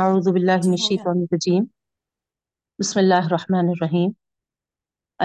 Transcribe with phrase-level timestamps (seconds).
[0.00, 1.62] اعوذ باللہ من الشیطان الرجیم.
[2.78, 4.10] بسم اللہ الرحمن الرحیم.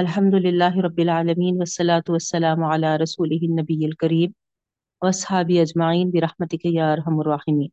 [0.01, 4.31] الحمد للہ رب العالمین والصلاة والسلام علی رسولہ النبی الکریم
[5.01, 7.67] واصحاب اجمعین برحمتک یا ارحم الراحمین.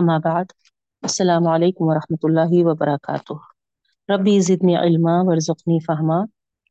[0.00, 0.52] اما بعد
[1.02, 3.38] السلام علیکم ورحمۃ اللہ وبرکاتہ.
[4.08, 6.22] ربی زدنی علما ورزقنی فہما.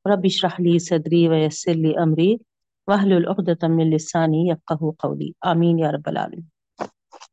[0.05, 2.31] رب اشرح لی صدری ویسر لی امری.
[2.87, 5.31] واحلل عقدۃ من لسانی یفقهوا قولی.
[5.53, 6.49] آمین یا رب العالمین.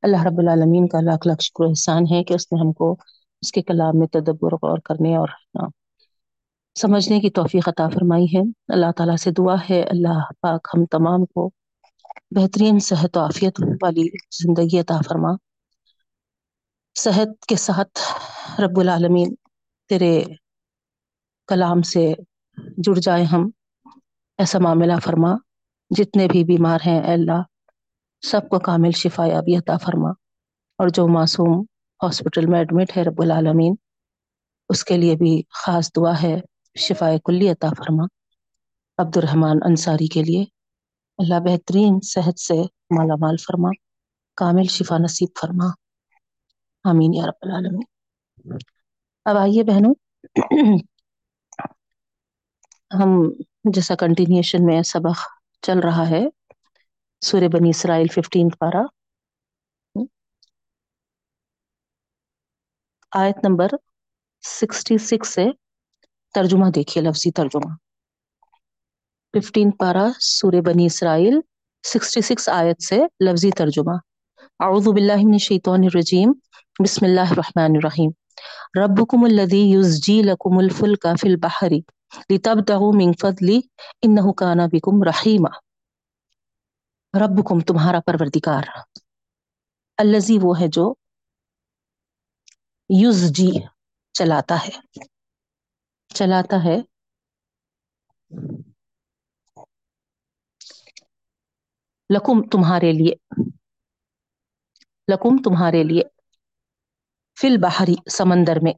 [0.03, 2.97] اللہ رب العالمین کا لاکھ لاکھ شکر و احسان ہے کہ اس نے ہم کو
[3.43, 5.29] اس کے کلام میں تدبر غور کرنے اور
[6.81, 11.25] سمجھنے کی توفیق عطا فرمائی ہے۔ اللہ تعالیٰ سے دعا ہے۔ اللہ پاک ہم تمام
[11.25, 11.51] کو
[12.31, 15.29] بہترین صحت و عافیت والی زندگی عطا فرما۔
[16.95, 17.99] صحت کے ساتھ
[18.61, 19.35] رب العالمین
[19.89, 20.25] تیرے
[21.47, 22.15] کلام سے
[22.57, 23.51] جڑ جائے ہم،
[24.39, 25.35] ایسا معاملہ فرما۔
[25.91, 27.43] جتنے بھی بیمار ہیں، اے اللہ
[28.21, 30.11] سب کو کامل شفا یابی عطا فرما۔
[30.79, 31.65] اور جو معصوم
[32.03, 33.75] ہاسپٹل میں ایڈمٹ ہے رب العالمین،
[34.69, 36.41] اس کے لیے بھی خاص دعا ہے
[36.79, 38.05] شفا کلی عطا فرما۔
[38.99, 40.43] عبد الرحمن انصاری کے لیے
[41.19, 42.55] اللہ بہترین صحت سے
[42.99, 43.69] مالا مال فرما،
[44.37, 45.67] کامل شفا نصیب فرما۔
[46.85, 47.83] آمین یا رب العالمین۔
[49.25, 49.95] اب آئیے بہنوں،
[52.95, 53.31] ہم
[53.65, 55.27] جیسا کنٹینیوشن میں سبق
[55.63, 56.27] چل رہا ہے
[57.23, 58.83] سورہ بنی اسرائیل ففٹین پارا
[63.13, 63.69] آیت نمبر
[64.43, 65.47] سکسٹی سکس سے
[66.35, 67.75] ترجمہ دیکھیے، لفظی ترجمہ۔
[69.35, 71.41] ففٹین پارا سورہ بنی اسرائیل
[71.85, 73.97] سکسٹی سکس آیت سے لفظی ترجمہ۔
[74.61, 76.33] اعوذ باللہ من الشیطان الرجیم،
[76.83, 78.11] بسم اللہ الرحمن الرحیم۔
[78.81, 81.73] ربکم الذی یزجی لکم الفلک فی البحر
[82.31, 83.61] لتبتغوا من فضلی
[84.03, 85.49] انہ کان بکم رحیمہ
[87.15, 88.63] ربکم تمہارا پروردگار۔
[89.99, 90.95] الزی وہ ہے جو
[92.91, 93.51] یوز جی
[94.13, 95.05] چلاتا ہے۔
[96.15, 96.77] چلاتا ہے۔
[102.11, 103.15] لکم تمہارے لیے۔
[105.09, 106.03] لکم تمہارے لیے۔
[107.41, 108.73] فل بحری سمندر میں۔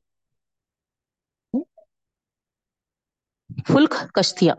[3.68, 4.56] فلک کشتیاں۔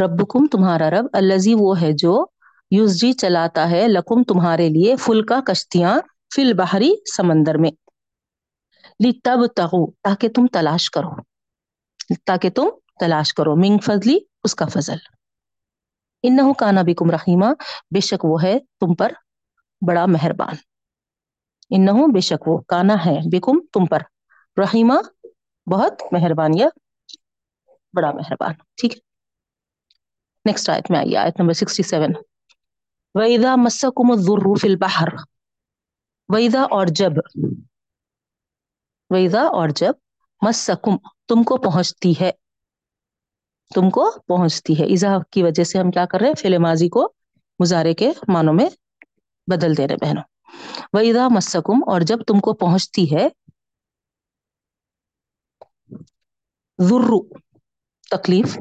[0.00, 2.24] ربکم تمہارا رب الزی وہ ہے جو
[2.70, 5.98] یوزجی چلاتا ہے لکم تمہارے لیے فلکا کشتیاں
[6.34, 7.70] فل بحری سمندر میں۔
[9.24, 11.10] تب تغو تاکہ تم تلاش کرو۔
[12.26, 12.68] تاکہ تم
[13.00, 14.96] تلاش کرو منگ فضلی، اس کا فضل۔
[16.22, 17.46] انہو کانا بکم رحیمہ
[17.94, 19.12] بے شک وہ ہے تم پر
[19.86, 20.54] بڑا مہربان۔
[21.70, 24.02] انہو، بے شک وہ کانا ہے بکم تم پر
[24.60, 24.94] رحیمہ
[25.66, 26.68] بہت مہربان یا
[27.94, 29.11] بڑا مہربان۔ ٹھیک ہے۔
[30.46, 32.12] نیکسٹ آیت میں آئیے آیت نمبر سکسٹی سیون
[33.14, 35.10] وَإِذَا مَسَّكُمُ الضُّرُّ فِي الْبَحْرِ
[36.28, 37.18] وَإِذَا اور جب
[39.10, 39.92] وَإِذَا اور جب
[40.42, 40.96] مَسَّكُمْ
[41.28, 42.30] تم کو پہنچتی ہے
[43.70, 46.88] تم کو پہنچتی ہے اذا کی وجہ سے ہم کیا کر رہے ہیں فعل ماضی
[46.88, 47.08] کو
[47.60, 48.68] مزارے کے معنوں میں
[49.48, 50.22] بدل دے رہے بہنوں
[50.92, 53.28] وَإِذَا مَسَّكُمْ اور جب تم کو پہنچتی ہے
[56.78, 57.18] ذُرُّ
[58.10, 58.58] تکلیف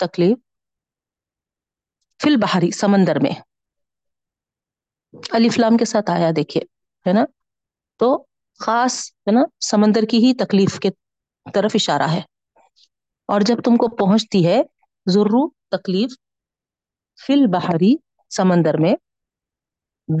[0.00, 0.38] تکلیف
[2.22, 3.40] فل بہاری سمندر میں۔
[5.32, 6.62] علی فلام کے ساتھ آیا، دیکھیے،
[7.08, 7.24] ہے نا؟
[7.96, 8.24] تو
[8.58, 10.88] خاص، ہے نا، سمندر کی ہی تکلیف کے
[11.54, 12.20] طرف اشارہ ہے۔
[13.26, 14.62] اور جب تم کو پہنچتی ہے
[15.06, 16.10] ضرور تکلیف
[17.26, 17.94] فل بہاری
[18.30, 18.94] سمندر میں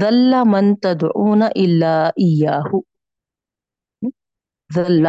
[0.00, 2.80] ذل من تدعون الا ایاہو
[4.74, 5.06] ذل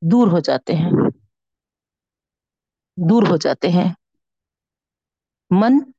[0.00, 1.23] دور ہو جاتے ہیں۔
[2.96, 3.94] دور ہو جاتے ہیں۔
[5.50, 5.90] من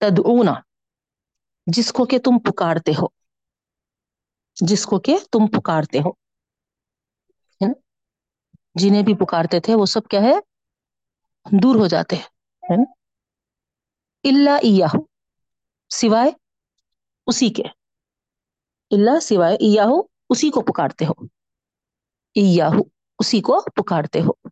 [0.00, 0.54] تدعونا،
[1.66, 3.06] جس کو کہ تم پکارتے ہو۔
[4.60, 6.24] جس کو کہ تم پکارتے ہو۔
[8.74, 10.34] جنہیں بھی پکارتے تھے، وہ سب کیا ہے؟
[11.62, 12.84] دور ہو جاتے ہیں۔
[14.24, 15.04] اللہ ایاہو،
[15.88, 16.30] سوائے
[17.26, 17.62] اسی کے۔
[18.90, 20.00] اللہ سوائے ایاہو،
[20.30, 21.24] اسی کو پکارتے ہو۔
[22.34, 22.80] ایاہو،
[23.18, 24.48] اسی کو پکارتے ہو۔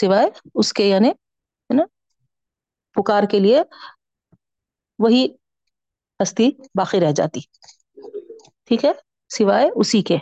[0.00, 1.84] سوائے اس کے یعنی ہے نا،
[2.94, 3.62] پکار کے لیے
[4.98, 5.26] وہی
[6.22, 7.40] ہستی باقی رہ جاتی۔
[8.64, 8.92] ٹھیک ہے؟
[9.28, 10.16] سوائے اسی کے۔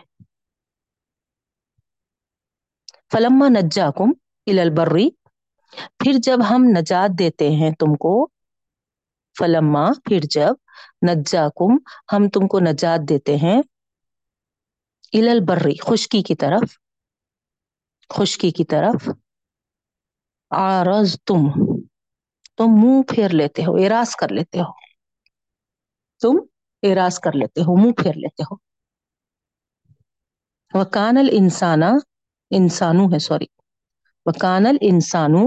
[3.12, 4.10] فلما نجا کم
[4.46, 5.10] البری
[5.98, 8.28] پھر جب ہم نجات دیتے ہیں تم کو،
[9.38, 10.54] فلما، پھر جب
[11.08, 11.76] نجا کم
[12.12, 13.62] ہم تم کو نجات دیتے ہیں
[15.12, 16.78] البری خشکی کی طرف۔
[18.08, 19.08] خشکی کی طرف۔
[20.52, 21.42] آرز تم
[22.56, 24.72] تم منہ پھیر لیتے ہو اراض کر لیتے ہو۔
[26.20, 26.36] تم
[26.82, 28.56] اراض کر لیتے ہو، منہ پھیر لیتے ہو۔
[30.74, 31.82] وکان الانسان
[32.50, 33.46] انسانو ہے سوری۔
[34.26, 35.46] وکان الانسانو،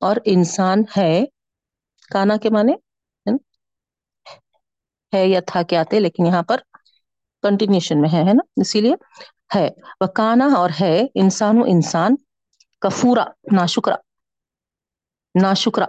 [0.00, 1.24] اور انسان ہے۔
[2.10, 2.72] کانا کے معنی؟
[5.14, 6.60] ہے یا تھا کے آتے لیکن یہاں پر
[7.42, 8.94] کنٹینیوشن میں ہے ہے نا؟ اسی لیے
[9.54, 9.68] ہے۔
[10.00, 12.14] وہ کانا اور ہے انسان و انسان۔
[12.82, 13.94] کفورا نا شکرا
[15.42, 15.86] نا شکرا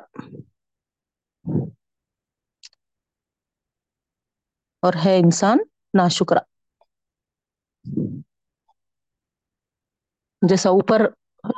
[4.83, 5.57] اور ہے انسان
[5.93, 6.39] نا شکرا
[10.41, 11.01] جیسا اوپر،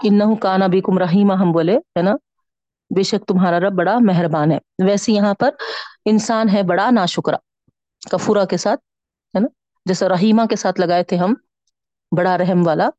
[0.04, 2.12] انہو کانا بیکم رحیمہ ہم بولے، ہے نا؟
[2.96, 5.50] بے شک تمہارا رب بڑا مہربان ہے۔ ویسے یہاں پر
[6.06, 7.38] انسان ہے بڑا نا شکرا
[8.12, 8.82] کفورا کے ساتھ،
[9.36, 9.48] ہے نا؟
[9.86, 11.34] جیسا رحیمہ کے ساتھ لگائے تھے ہم،
[12.18, 12.90] بڑا رحم والا،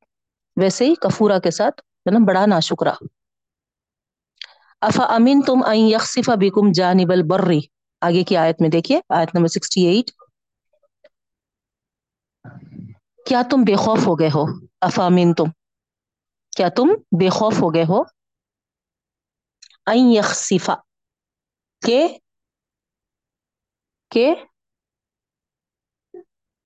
[0.60, 2.92] ویسے ہی کفورا کے ساتھ نا بڑا نا شکرا
[4.82, 7.60] افا امین تم این یخصف بکم جانب البری
[8.02, 10.10] آگے کی آیت میں دیکھیے، آیت نمبر سکسٹی ایٹ
[13.26, 14.44] کیا تم بے خوف ہو گئے ہو؟
[14.80, 15.48] افامین تم
[16.52, 16.88] کیا تم
[17.18, 18.00] بے خوف ہو گئے ہو؟
[19.86, 20.74] این یخصفا
[21.82, 21.98] کہ
[24.12, 24.26] کہ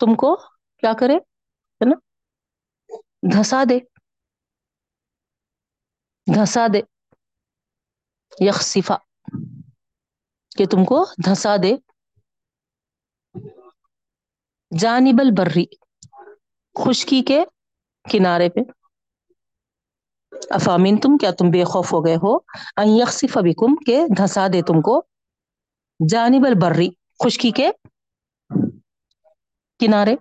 [0.01, 0.35] تم کو
[0.83, 1.17] کیا کرے؟
[1.81, 1.97] ہے نا؟
[3.33, 3.79] دھسا دے۔
[6.35, 6.81] دھسا دے۔
[8.41, 8.97] یخصفا
[10.57, 11.77] کہ تم کو دھسا دے۔
[14.79, 15.65] جانب البری
[16.85, 17.45] خشکی کے
[18.11, 18.61] کنارے پہ۔
[20.51, 22.37] افامین تم، کیا تم بے خوف ہو گئے ہو؟
[22.77, 25.03] ان یخصف بکم، کہ دھسا دے تم کو۔
[26.09, 26.89] جانب البری
[27.25, 27.71] خشکی کے
[29.79, 30.17] کنارے۔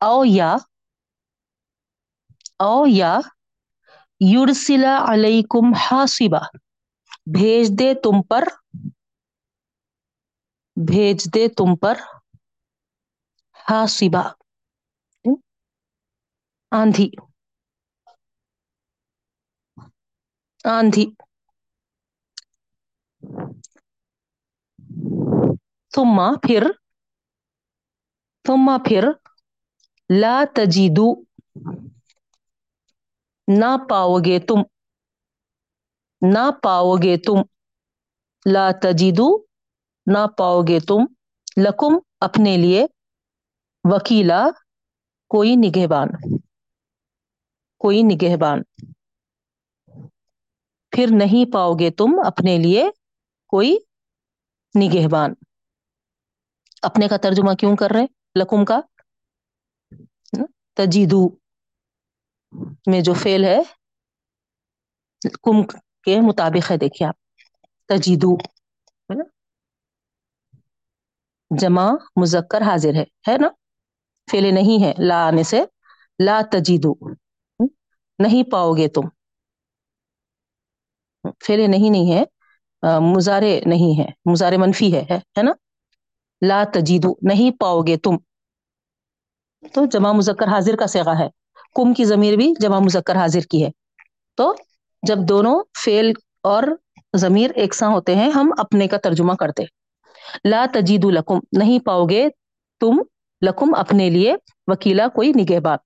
[0.00, 0.56] او یا۔
[2.58, 3.18] او یا۔
[4.20, 6.40] یرسلا علیکم حاصبا
[7.34, 8.44] بھیج دے تم پر،
[10.76, 11.96] بھیج دے تم پر
[13.66, 14.22] حاصبا
[16.72, 17.06] آندھی۔
[20.64, 21.04] آندھی۔
[25.92, 26.62] ثم پھر
[28.44, 29.04] ثم پھر
[30.10, 31.08] لا تجیدو۔
[33.58, 34.60] نہ پاؤ گے تم،
[36.22, 37.38] نہ پاؤ گے تم،
[38.52, 39.38] لا تجیدو
[40.06, 41.04] نہ پاؤ گے تم،
[41.56, 42.86] لکم اپنے لیے
[43.84, 44.48] وکیلا،
[45.28, 46.08] کوئی نگہبان
[47.78, 48.62] کوئی نگہبان۔
[50.90, 52.90] پھر نہیں پاؤ گے تم اپنے لیے
[53.46, 53.76] کوئی
[54.80, 55.34] نگہبان۔
[56.82, 58.06] اپنے کا ترجمہ کیوں کر رہے
[58.40, 58.80] لکم کا۔
[60.74, 61.39] تجیدو
[62.86, 63.58] میں جو فیل ہے،
[65.42, 65.62] کم
[66.04, 67.14] کے مطابق ہے، دیکھیے آپ۔
[67.88, 69.24] تجیدو ہے نا؟
[71.58, 73.48] جمع، مذکر، حاضر ہے ہے نا؟
[74.30, 75.64] فیلے نہیں ہے، لا آنے سے۔
[76.24, 76.92] لا تجیدو
[78.18, 79.02] نہیں پاؤ گے تم۔
[81.46, 82.24] فیلے نہیں نہیں ہے۔
[83.16, 85.52] مزارے نہیں ہے مزارے منفی ہے ہے نا؟
[86.46, 88.16] لا تجیدو نہیں پاؤ گے تم۔
[89.74, 91.28] تو جمع، مذکر، حاضر کا سیغا ہے۔
[91.74, 93.70] کم کی ضمیر بھی جمع مذکر حاضر کی ہے۔
[94.34, 94.54] تو
[95.06, 96.12] جب دونوں فیل
[96.42, 96.62] اور
[97.16, 99.62] ضمیر ایک ساں ہوتے ہیں، ہم اپنے کا ترجمہ کرتے
[100.44, 102.28] لا تجید لکم، نہیں پاؤ گے
[102.80, 103.02] تم
[103.46, 104.34] لکم اپنے لیے
[104.66, 105.78] وکیلا کوئی نگہ نگہبان۔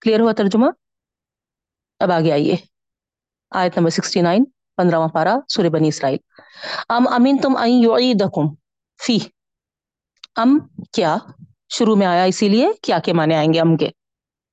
[0.00, 0.66] کلیئر ہوا ترجمہ؟
[1.98, 2.56] اب آگے آئیے۔
[3.50, 4.44] آیت نمبر سکسٹی نائن،
[4.76, 6.18] پندرہواں پارا سورہ بنی اسرائیل۔
[6.88, 8.54] ام امین تم این یعیدکم
[9.06, 9.18] فی
[10.36, 10.58] ام
[10.92, 11.16] کیا؟
[11.68, 13.88] شروع میں آیا اسی لیے کیا کے معنی آئیں گے ام کے۔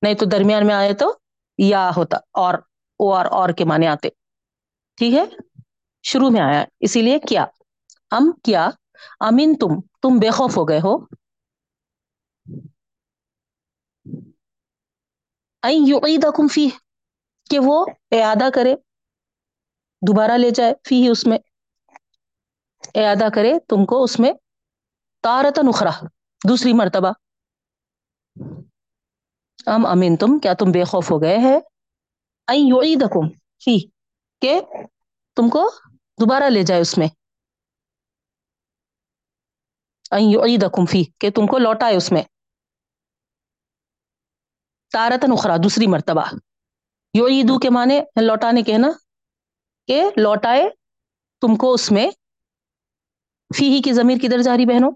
[0.01, 1.17] نہیں تو درمیان میں آئے تو
[1.57, 2.53] یا ہوتا اور
[2.97, 4.09] او اور اور کے معنی آتے۔
[4.97, 5.23] ٹھیک ہے؟
[6.03, 7.45] شروع میں آیا۔ اسی لیے کیا؟
[8.11, 8.69] ام کیا؟
[9.19, 10.97] امین تم تم بے خوف ہو گئے ہو۔
[15.69, 16.69] یعیدکم فی
[17.49, 18.75] کہ وہ اعادہ کرے،
[20.07, 21.37] دوبارہ لے جائے فی ہی اس میں۔
[22.95, 24.33] اعادہ کرے تم کو اس میں
[25.23, 25.91] تارت نخرا
[26.49, 27.11] دوسری مرتبہ۔
[29.65, 31.59] ام امین تم کیا تم بے خوف ہو گئے ہیں؟
[32.47, 33.29] این یعیدکم
[33.65, 33.87] فی،
[34.41, 34.61] کہ
[35.35, 35.71] تم کو
[36.21, 37.07] دوبارہ لے جائے اس میں۔
[40.11, 42.23] این یعیدکم فی، کہ تم کو لوٹائے اس میں۔
[44.91, 46.21] تارت نخرا دوسری مرتبہ۔
[47.13, 48.87] یعیدو کے معنی لوٹانے کے نا؟
[49.87, 50.69] کہ لوٹائے
[51.41, 52.11] تم کو اس میں۔
[53.57, 54.91] فی ہی کی ضمیر کدھر جا رہی بہنوں؟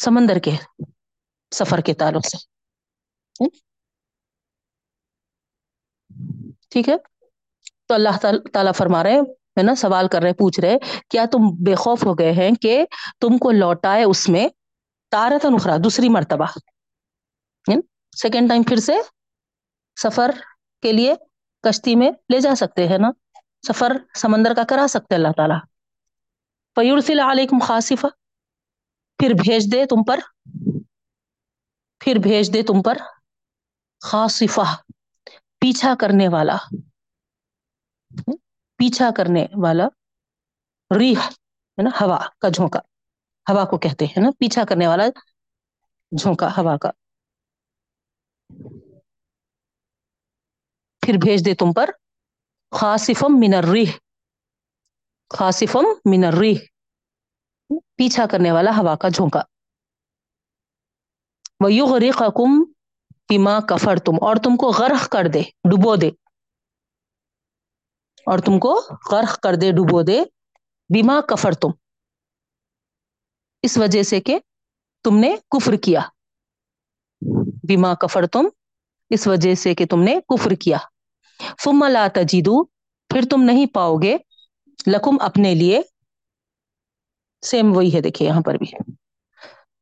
[0.00, 0.50] سمندر کے
[1.54, 2.36] سفر کے تعلق سے۔
[6.70, 6.94] ٹھیک ہے۔
[7.88, 10.76] تو اللہ تعالیٰ فرما رہے ہے نا، سوال کر رہے پوچھ رہے
[11.08, 12.84] کیا تم بے خوف ہو گئے ہیں کہ
[13.20, 14.48] تم کو لوٹائے اس میں
[15.10, 16.46] تارت نخرا دوسری مرتبہ؟
[18.16, 18.92] سیکنڈ ٹائم پھر سے
[20.02, 20.30] سفر
[20.82, 21.14] کے لیے
[21.62, 23.10] کشتی میں لے جا سکتے ہیں نا،
[23.66, 25.58] سفر سمندر کا کرا سکتے اللہ تعالیٰ۔
[26.74, 28.06] فیورسل علیکم خاصفہ
[29.20, 30.20] پھر بھیج دے تم پر۔
[32.00, 32.98] پھر بھیج دے تم پر۔
[34.00, 34.76] خاصفہ،
[35.60, 36.56] پیچھا کرنے والا۔
[38.76, 39.88] پیچھا کرنے والا۔
[40.98, 42.78] ریح، ہے نا، ہوا کا جھونکا۔
[43.48, 45.08] ہوا کو کہتے ہیں نا، پیچھا کرنے والا
[46.18, 46.90] جھونکا، ہوا کا۔
[51.00, 51.90] پھر بھیج دے تم پر۔
[52.80, 53.90] خاصفم من الریح۔
[55.38, 56.69] خاصفم من الریح۔
[57.70, 59.42] پیچھا کرنے والا ہوا کا جھونکا۔
[61.60, 62.64] وَيُغْرِقَكُمْ
[63.28, 66.08] بِمَا كَفَرْتُمْ۔ اور تم کو غرق کر دے، ڈبو دے۔
[68.26, 68.80] اور تم کو
[69.12, 70.22] غرق کر دے، ڈبو دے۔
[70.94, 71.68] بیما کفر تم
[73.62, 74.38] اس وجہ سے کہ
[75.04, 76.00] تم نے کفر کیا۔
[77.68, 78.48] بیما کفر تم
[79.10, 80.78] اس وجہ سے کہ تم نے کفر کیا۔
[81.64, 82.64] فم لا تجیدو
[83.08, 84.16] پھر تم نہیں پاؤ گے
[84.86, 85.80] لکم اپنے لیے۔
[87.42, 88.92] سیم وہی ہے، دیکھیے یہاں پر بھی۔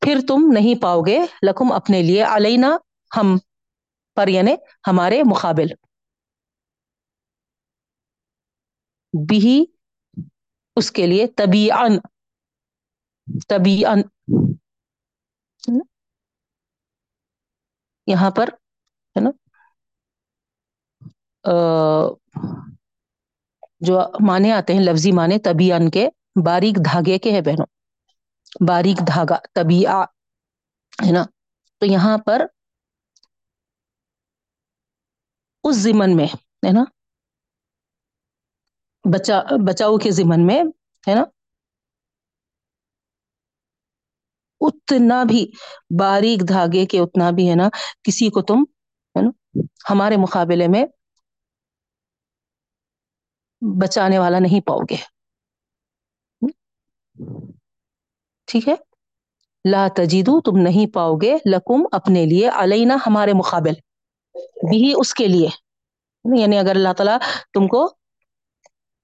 [0.01, 2.77] پھر تم نہیں پاؤ گے لکم اپنے لیے علینا
[3.17, 3.37] ہم
[4.15, 4.55] پر یعنی
[4.87, 5.67] ہمارے مقابل۔
[9.29, 9.65] بھی
[10.77, 11.69] اس کے لیے طبی
[13.49, 13.83] طبی
[18.07, 18.49] یہاں پر،
[19.17, 19.31] ہے نا؟
[23.81, 26.09] جو مانے آتے ہیں، لفظی مانے طبی ان کے۔
[26.45, 27.67] باریک دھاگے کے ہیں بہنوں۔
[28.69, 29.87] باریک دھاگا طبی
[31.07, 31.23] ہے نا؟
[31.79, 32.43] تو یہاں پر
[35.65, 36.27] اس زمن میں،
[36.67, 36.85] ہے نا؟
[39.13, 40.63] بچا، بچاؤ کے ذمن میں،
[41.09, 41.25] ہے نا؟
[44.61, 45.51] اتنا بھی،
[45.99, 47.69] باریک دھاگے کے اتنا بھی، ہے نا؟
[48.03, 48.63] کسی کو تم،
[49.17, 50.85] ہے نا؟ ہمارے مقابلے میں
[53.83, 55.18] بچانے والا نہیں پاؤ گے۔
[58.47, 58.75] ٹھیک ہے؟
[59.71, 63.73] لا تجیدو، تم نہیں پاؤ گے لکم اپنے لیے، علینا ہمارے مقابل
[64.71, 65.49] بھی اس کے لیے۔
[66.39, 67.19] یعنی اگر اللہ تعالیٰ
[67.55, 67.89] تم کو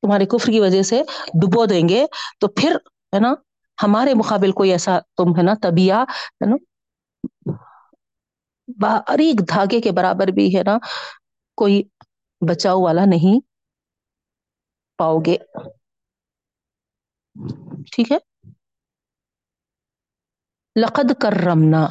[0.03, 1.03] تمہارے کفر کی وجہ سے
[1.43, 2.07] ڈبو دیں گے،
[2.39, 2.77] تو پھر،
[3.15, 3.35] ہے نا،
[3.83, 6.57] ہمارے مقابل کوئی ایسا تم، ہے نا، طبیعہ، ہے نا،
[8.81, 10.79] باریک دھاگے کے برابر بھی، ہے نا،
[11.57, 11.83] کوئی
[12.49, 13.41] بچاؤ والا نہیں
[14.99, 15.37] پاؤ گے۔
[17.93, 18.19] ٹھیک ہے؟
[20.77, 21.87] لقد کرمنا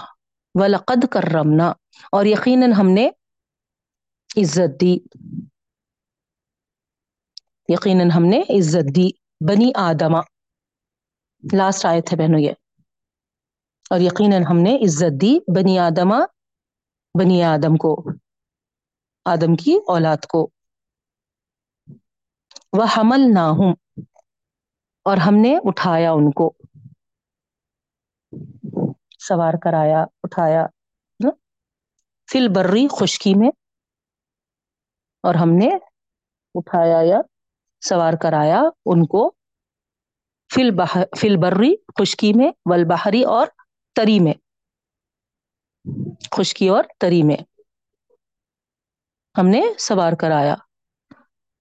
[0.55, 1.73] و لقد کرمنا،
[2.11, 3.07] اور یقیناً ہم نے
[4.37, 4.97] عزت دی۔
[7.69, 9.09] یقیناً ہم نے عزت دی
[9.49, 10.19] بنی آدما
[11.43, 12.51] لاسٹ آئے تھے بہنوں یہ۔
[13.89, 16.19] اور یقیناً ہم نے عزت دی بنی آدما
[17.19, 18.03] بنی آدم کو،
[19.25, 20.49] آدم کی اولاد کو۔
[22.73, 23.73] وہ حمل نہ ہوں
[25.03, 26.53] اور ہم نے اٹھایا ان کو۔
[29.19, 30.65] سوار کرایا، اٹھایا
[32.31, 33.49] فل برری خشکی میں۔
[35.23, 35.69] اور ہم نے
[36.55, 37.17] اٹھایا یا
[37.81, 39.31] سوار کرایا ان کو۔
[40.53, 40.69] فل
[41.19, 43.47] فل برری خشکی میں ول بحری اور
[43.95, 44.33] تری میں۔
[46.31, 47.37] خشکی اور تری میں۔
[49.37, 50.55] ہم نے سوار کرایا۔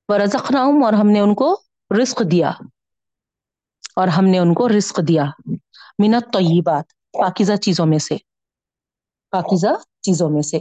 [0.09, 0.15] وہ
[0.85, 1.61] اور ہم نے ان کو
[2.03, 2.51] رزق دیا۔
[3.97, 5.25] اور ہم نے ان کو رزق دیا۔
[5.99, 8.17] منت طیبات پاکیزہ چیزوں میں سے۔
[9.31, 9.67] پاکیزہ
[10.01, 10.61] چیزوں میں سے۔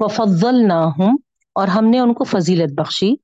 [0.00, 1.18] وہ فضل نہ ہوں
[1.54, 3.14] اور ہم نے ان کو فضیلت بخشی۔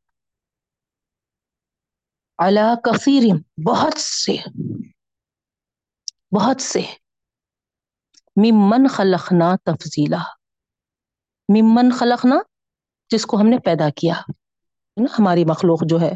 [2.38, 3.22] اللہ کثیر
[3.66, 4.36] بہت سے۔
[6.36, 6.80] بہت سے۔
[8.36, 10.22] ممن خلقنا تفضیلا
[11.48, 12.36] ممن خلقنا،
[13.10, 14.14] جس کو ہم نے پیدا کیا۔
[15.18, 16.12] ہماری مخلوق جو ہے۔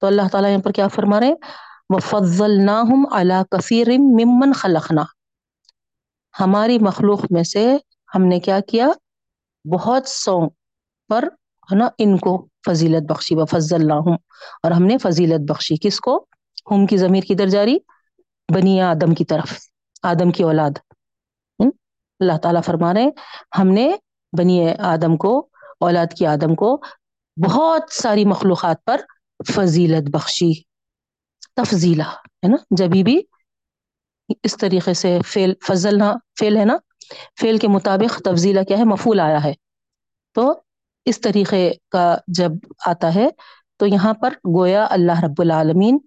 [0.00, 4.52] تو اللہ تعالیٰ یہاں پر کیا فرما رہے وہ فضل نہ ہم اللہ کثیر ممن
[4.52, 5.02] خلقنا۔
[6.40, 7.76] ہماری مخلوق میں سے
[8.14, 8.88] ہم نے کیا کیا؟
[9.72, 10.48] بہت سو
[11.08, 11.22] پر
[11.72, 14.16] ہے نا ان کو فضیلت بخشی۔ و فضل ہوں
[14.62, 16.26] اور ہم نے فضیلت بخشی۔ کس کو؟
[16.70, 17.78] ہم کی ضمیر کی درجاری
[18.54, 19.58] بنی آدم کی طرف۔
[20.02, 20.70] آدم کی اولاد۔
[22.20, 23.06] اللہ تعالیٰ فرما رہے
[23.58, 23.92] ہم نے
[24.38, 25.48] بنی آدم کو،
[25.80, 26.80] اولاد کی آدم کو
[27.46, 29.00] بہت ساری مخلوقات پر
[29.54, 30.69] فضیلت بخشی۔
[31.64, 33.22] تفضیلا ہے نا؟ جبھی بھی
[34.42, 36.04] اس طریقے سے فیل فضل نہ
[36.38, 36.76] فیل ہے نا؟
[37.40, 39.52] فیل کے مطابق تفضیلا کیا ہے؟ مفول آیا ہے۔
[40.34, 40.60] تو
[41.04, 42.50] اس طریقے کا جب
[42.86, 43.28] آتا ہے،
[43.76, 45.98] تو یہاں پر گویا اللہ رب العالمین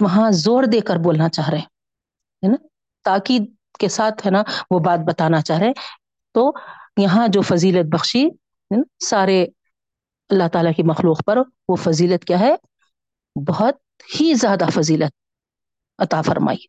[0.00, 2.66] وہاں زور دے کر بولنا چاہ رہے ہے نا؟
[3.04, 5.72] تاکید کے ساتھ، ہے نا، وہ بات بتانا چاہ رہے
[6.32, 6.52] تو
[6.96, 8.28] یہاں جو فضیلت بخشی
[9.04, 9.46] سارے
[10.30, 11.38] اللہ تعالیٰ کی مخلوق پر
[11.68, 12.54] وہ فضیلت کیا ہے؟
[13.46, 13.74] بہت
[14.08, 15.12] ہی زیادہ فضیلت
[15.98, 16.66] عطا فرمائی۔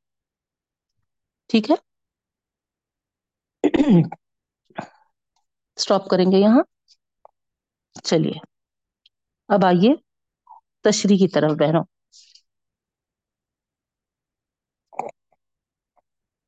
[1.49, 1.75] ٹھیک ہے؟
[5.77, 6.63] اسٹاپ کریں گے یہاں۔
[8.03, 8.37] چلیے۔
[9.49, 9.91] اب آئیے
[10.83, 11.83] تشریح کی طرف بہنوں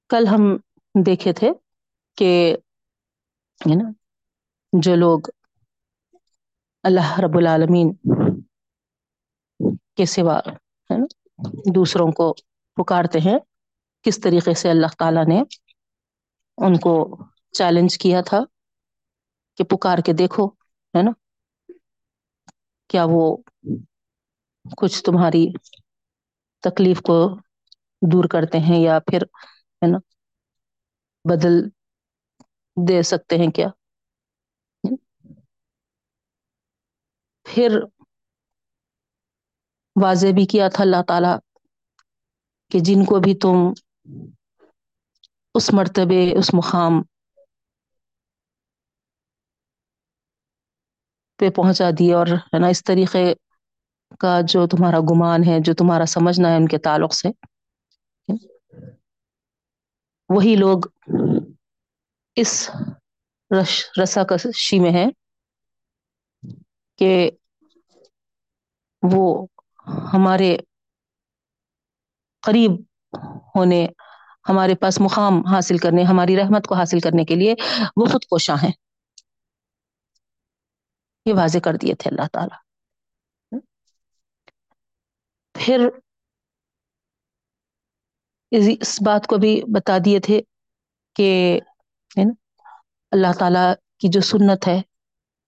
[0.10, 0.44] کل ہم
[0.96, 1.50] دیکھے تھے
[2.18, 2.30] کہ
[3.66, 3.90] نا،
[4.74, 5.20] جو لوگ
[6.84, 7.88] اللہ رب العالمین
[9.96, 10.40] کے سوا
[10.90, 11.06] ہے نا
[11.76, 12.34] دوسروں کو
[12.78, 13.38] پکارتے ہیں۔
[14.06, 15.40] کس طریقے سے اللہ تعالی نے
[16.58, 16.94] ان کو
[17.52, 18.40] چیلنج کیا تھا
[19.58, 20.48] کہ پکار کے دیکھو،
[20.94, 21.12] ہے نا؟
[22.90, 23.24] کیا وہ
[24.78, 25.46] کچھ تمہاری
[26.64, 27.18] تکلیف کو
[28.02, 29.22] دور کرتے ہیں یا پھر،
[29.82, 29.98] ہے نا،
[31.26, 31.56] بدل
[32.78, 33.68] دے سکتے ہیں کیا؟
[37.46, 37.80] پھر
[39.98, 41.34] واضح بھی کیا تھا اللہ تعالی
[42.72, 43.58] کہ جن کو بھی تم
[45.56, 46.94] اس مرتبے، اس مقام
[51.40, 53.24] پہ پہنچا دیے اور ہے نا اس طریقے
[54.20, 57.28] کا جو تمہارا گمان ہے، جو تمہارا سمجھنا ہے ان کے تعلق سے۔
[60.30, 60.80] وہی لوگ
[62.38, 62.54] اس
[63.52, 65.06] رش رسا کشی میں ہے
[67.00, 67.12] کہ
[69.04, 69.24] وہ
[69.88, 70.58] ہمارے
[72.42, 72.72] قریب
[73.56, 73.88] ہونے،
[74.50, 77.56] ہمارے پاس مقام حاصل کرنے، ہماری رحمت کو حاصل کرنے کے لیے
[77.98, 78.72] وہ خود کوشاں ہیں۔
[81.26, 82.56] یہ واضح کر دیے تھے اللہ تعالی۔
[85.54, 85.90] پھر
[88.52, 90.42] اس بات کو بھی بتا دیے تھے
[91.16, 91.60] کہ
[93.12, 94.82] اللہ تعالی کی جو سنت ہے،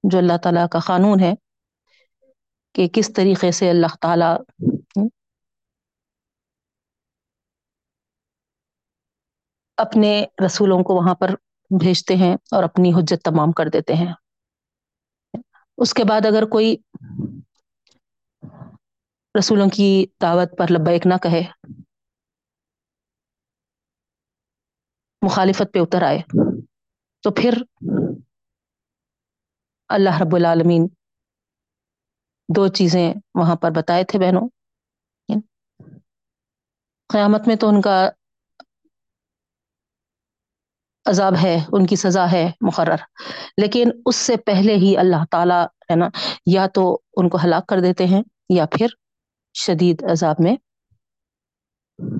[0.03, 1.33] جو اللہ تعالی کا قانون ہے
[2.75, 4.31] کہ کس طریقے سے اللہ تعالی
[9.77, 11.29] اپنے رسولوں کو وہاں پر
[11.79, 14.13] بھیجتے ہیں اور اپنی حجت تمام کر دیتے ہیں۔
[15.77, 16.75] اس کے بعد اگر کوئی
[19.39, 21.41] رسولوں کی دعوت پر لبیک نہ کہے،
[25.21, 26.19] مخالفت پہ اتر آئے،
[27.23, 27.53] تو پھر
[29.89, 30.87] اللہ رب العالمین
[32.55, 34.49] دو چیزیں وہاں پر بتائے تھے بہنوں۔
[37.07, 38.09] قیامت میں تو ان کا
[41.05, 42.95] عذاب ہے، ان کی سزا ہے مقرر۔
[43.57, 46.09] لیکن اس سے پہلے ہی اللہ تعالی ہے نا،
[46.45, 48.87] یا تو ان کو ہلاک کر دیتے ہیں، یا پھر
[49.53, 50.55] شدید عذاب میں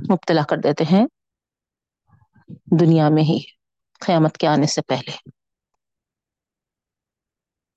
[0.10, 1.06] مبتلا کر دیتے ہیں
[2.80, 3.39] دنیا میں ہی،
[4.00, 5.30] قیامت کے آنے سے پہلے۔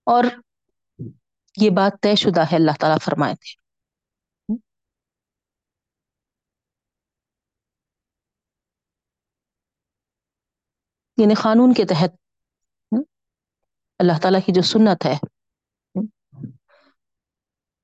[0.07, 0.25] اور
[1.57, 3.63] یہ بات طے شدہ ہے، اللہ تعالیٰ فرمائے تھے۔
[11.17, 12.11] یعنی قانون کے تحت
[13.99, 15.15] اللہ تعالیٰ کی جو سنت ہے،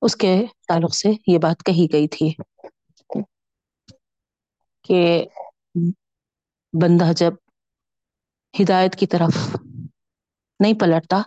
[0.01, 2.33] اس کے تعلق سے یہ بات کہی گئی تھی
[4.83, 5.25] کہ
[6.73, 7.33] بندہ جب
[8.61, 9.55] ہدایت کی طرف
[10.59, 11.21] نہیں پلٹتا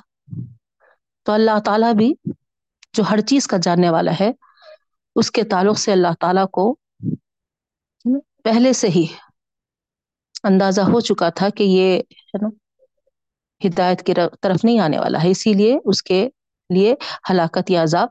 [1.27, 2.13] تو اللہ تعالیٰ بھی
[2.95, 4.31] جو ہر چیز کا جاننے والا ہے،
[5.17, 6.65] اس کے تعلق سے اللہ تعالیٰ کو
[8.45, 9.05] پہلے سے ہی
[10.45, 11.89] اندازہ ہو چکا تھا کہ یہ
[12.25, 12.49] ہے نا،
[13.61, 16.21] ہدایت کی طرف نہیں آنے والا ہے۔ اسی لیے اس کے
[16.71, 16.95] لیے
[17.31, 18.09] ہلاکت یا عذاب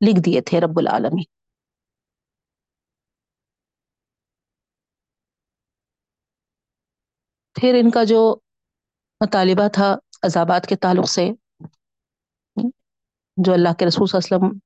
[0.00, 1.22] لکھ دیے تھے رب العالمی
[7.56, 8.20] پھر ان کا جو
[9.20, 9.88] مطالبہ تھا
[10.22, 11.28] عذابات کے تعلق سے
[13.36, 14.58] جو اللہ کے رسول صلی اللہ علیہ وسلم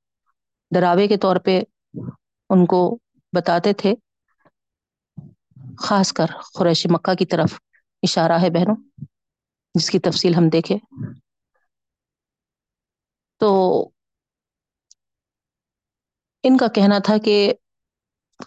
[0.71, 1.61] ڈراوے کے طور پہ
[2.49, 2.97] ان کو
[3.33, 3.93] بتاتے تھے،
[5.77, 7.59] خاص کر قریش مکہ کی طرف
[8.03, 8.75] اشارہ ہے بہنوں،
[9.75, 10.77] جس کی تفصیل ہم دیکھیں۔
[13.39, 13.49] تو
[16.43, 17.53] ان کا کہنا تھا کہ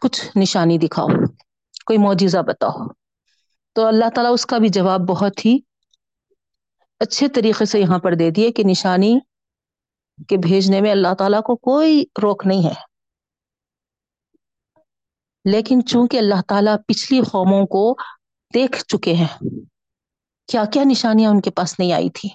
[0.01, 1.07] کچھ نشانی دکھاؤ،
[1.87, 2.87] کوئی معجزہ بتاؤ۔
[3.73, 5.59] تو اللہ تعالیٰ اس کا بھی جواب بہت ہی
[6.99, 9.19] اچھے طریقے سے یہاں پر دے دیے کہ نشانی
[10.29, 12.95] کے بھیجنے میں اللہ تعالیٰ کو کوئی روک نہیں ہے۔
[15.45, 17.95] لیکن چونکہ اللہ تعالیٰ پچھلی قوموں کو
[18.55, 19.39] دیکھ چکے ہیں،
[20.47, 22.29] کیا کیا نشانیاں ان کے پاس نہیں آئی تھی؟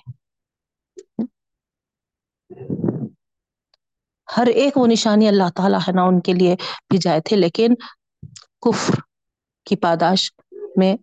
[4.37, 6.55] ہر ایک وہ نشانی اللہ تعالیٰ ہے نا ان کے لیے
[6.89, 7.75] بھی جائے تھے، لیکن
[8.61, 8.93] کفر
[9.65, 10.31] کی پاداش
[10.75, 10.95] میں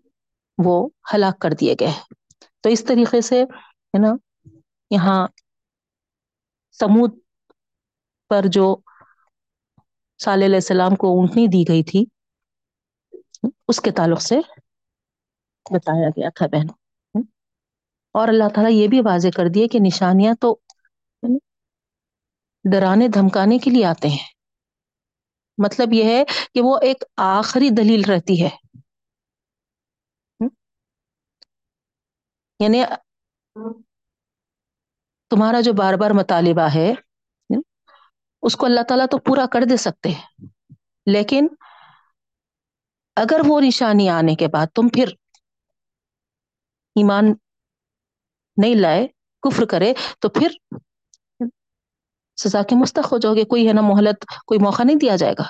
[0.65, 1.93] وہ ہلاک کر دیے گئے۔
[2.61, 4.13] تو اس طریقے سے ہے نا،
[4.91, 5.29] یہاں
[6.81, 7.13] سمود
[8.31, 8.67] پر جو
[10.21, 12.05] صلی علیہ السلام کو اونٹنی دی گئی تھی،
[13.69, 14.37] اس کے تعلق سے
[15.67, 17.23] بتایا گیا تھا بہنوں
[18.15, 20.55] اور اللہ تعالیٰ یہ بھی واضح کر دیے کہ نشانیاں تو
[22.65, 24.25] ڈرانے دھمکانے کے لیے آتے ہیں۔
[25.59, 26.23] مطلب یہ ہے
[26.55, 28.49] کہ وہ ایک آخری دلیل رہتی ہے۔
[32.61, 32.83] یعنی
[35.31, 36.95] تمہارا جو بار بار مطالبہ ہے،
[38.43, 40.47] اس کو اللہ تعالیٰ تو پورا کر دے سکتے ہیں۔
[41.07, 41.47] لیکن
[43.17, 45.09] اگر وہ نشانی آنے کے بعد تم پھر
[46.95, 47.25] ایمان
[48.57, 49.09] نہیں لائے،
[49.43, 50.77] کفر کرے، تو پھر
[52.37, 55.35] سزا کے مستق ہو جاؤ گے۔ کوئی ہے نا محلت کوئی موقع نہیں دیا جائے
[55.39, 55.45] گا۔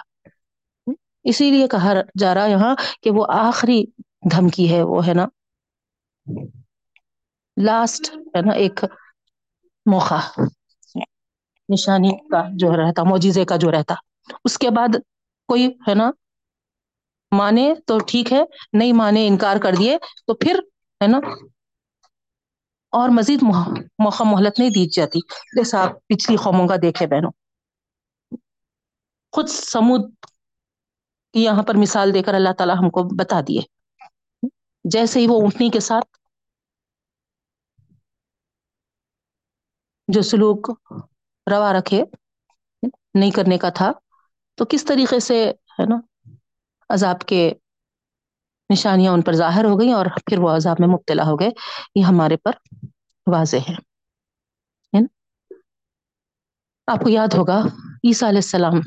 [1.25, 3.85] اسی لیے کہا جا رہا یہاں کہ وہ آخری
[4.31, 5.27] دھمکی ہے، وہ ہے نا
[7.65, 8.85] لاسٹ ہے نا ایک
[9.87, 10.41] موقع،
[11.69, 13.95] نشانی کا جو رہتا موجزے کا جو رہتا۔
[14.45, 14.97] اس کے بعد
[15.49, 16.11] کوئی، ہے نا،
[17.33, 20.61] مانے تو ٹھیک ہے، نہیں مانے، انکار کر دیے، تو پھر،
[21.03, 21.19] ہے نا،
[22.91, 23.43] اور مزید
[23.99, 25.19] موقع محلت نہیں دی جاتی۔
[25.57, 27.31] جیسا آپ پچھلی قوموں کا دیکھے بہنوں۔
[29.33, 30.15] خود سمود
[31.33, 33.61] کی یہاں پر مثال دے کر اللہ تعالی ہم کو بتا دیے۔
[34.85, 36.07] جیسے ہی وہ اونٹنی کے ساتھ
[40.09, 40.71] جو سلوک
[41.47, 42.03] روا رکھے،
[43.15, 43.91] نہیں کرنے کا تھا،
[44.59, 45.39] تو کس طریقے سے،
[45.79, 45.97] ہے نا،
[46.91, 47.51] عذاب کے
[48.71, 51.51] نشانیاں ان پر ظاہر ہو گئیں اور پھر وہ عذاب میں مبتلا ہو گئے؟
[51.95, 52.53] یہ ہمارے پر
[53.27, 53.75] واضح ہے
[56.89, 57.59] آپ کو یاد ہوگا،
[58.09, 58.81] عیسیٰ علیہ السلام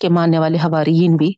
[0.00, 1.32] کے ماننے والے حواریین بھی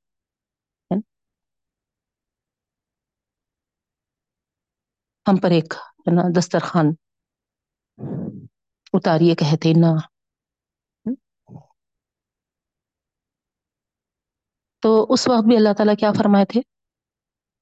[5.27, 5.75] ہم پر ایک،
[6.07, 6.91] ہے نا، دسترخوان
[8.95, 9.87] اتاریے کہتے نہ
[14.81, 16.61] تو اس وقت بھی اللہ تعالیٰ کیا فرمائے تھے؟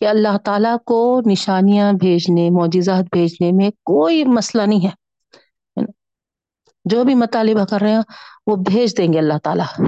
[0.01, 4.92] کہ اللہ تعالیٰ کو نشانیاں بھیجنے، معجزات بھیجنے میں کوئی مسئلہ نہیں ہے۔
[6.85, 8.01] جو بھی مطالبہ کر رہے ہیں،
[8.47, 9.87] وہ بھیج دیں گے اللہ تعالیٰ۔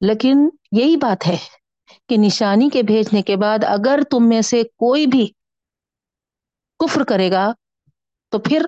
[0.00, 1.36] لیکن یہی بات ہے
[2.08, 5.32] کہ نشانی کے بھیجنے کے بعد اگر تم میں سے کوئی بھی
[6.78, 7.52] کفر کرے گا،
[8.28, 8.66] تو پھر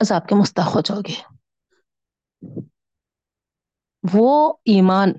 [0.00, 1.14] عذاب کے مستحق ہو جاؤ گے۔
[4.12, 5.12] وہ ایمان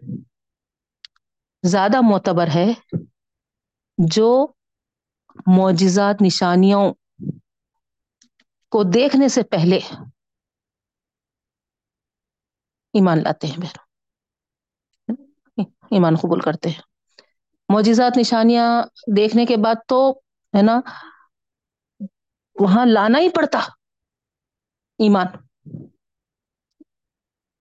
[1.63, 2.73] زیادہ معتبر ہے
[3.97, 4.47] جو
[5.47, 6.93] معجزات، نشانیوں
[8.69, 9.79] کو دیکھنے سے پہلے
[12.93, 13.73] ایمان لاتے ہیں۔
[15.91, 16.81] ایمان قبول کرتے ہیں۔
[17.69, 18.83] معجزات، نشانیاں
[19.17, 20.11] دیکھنے کے بعد تو
[20.57, 20.81] ہے نا،
[22.59, 23.59] وہاں لانا ہی پڑتا۔
[25.01, 25.25] ایمان۔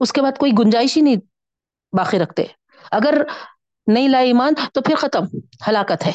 [0.00, 1.16] اس کے بعد کوئی گنجائش ہی نہیں
[1.96, 2.44] باقی رکھتے۔
[2.90, 3.14] اگر
[3.86, 5.24] نہیں لائے ایمان تو پھر ختم،
[5.68, 6.12] ہلاکت ہے۔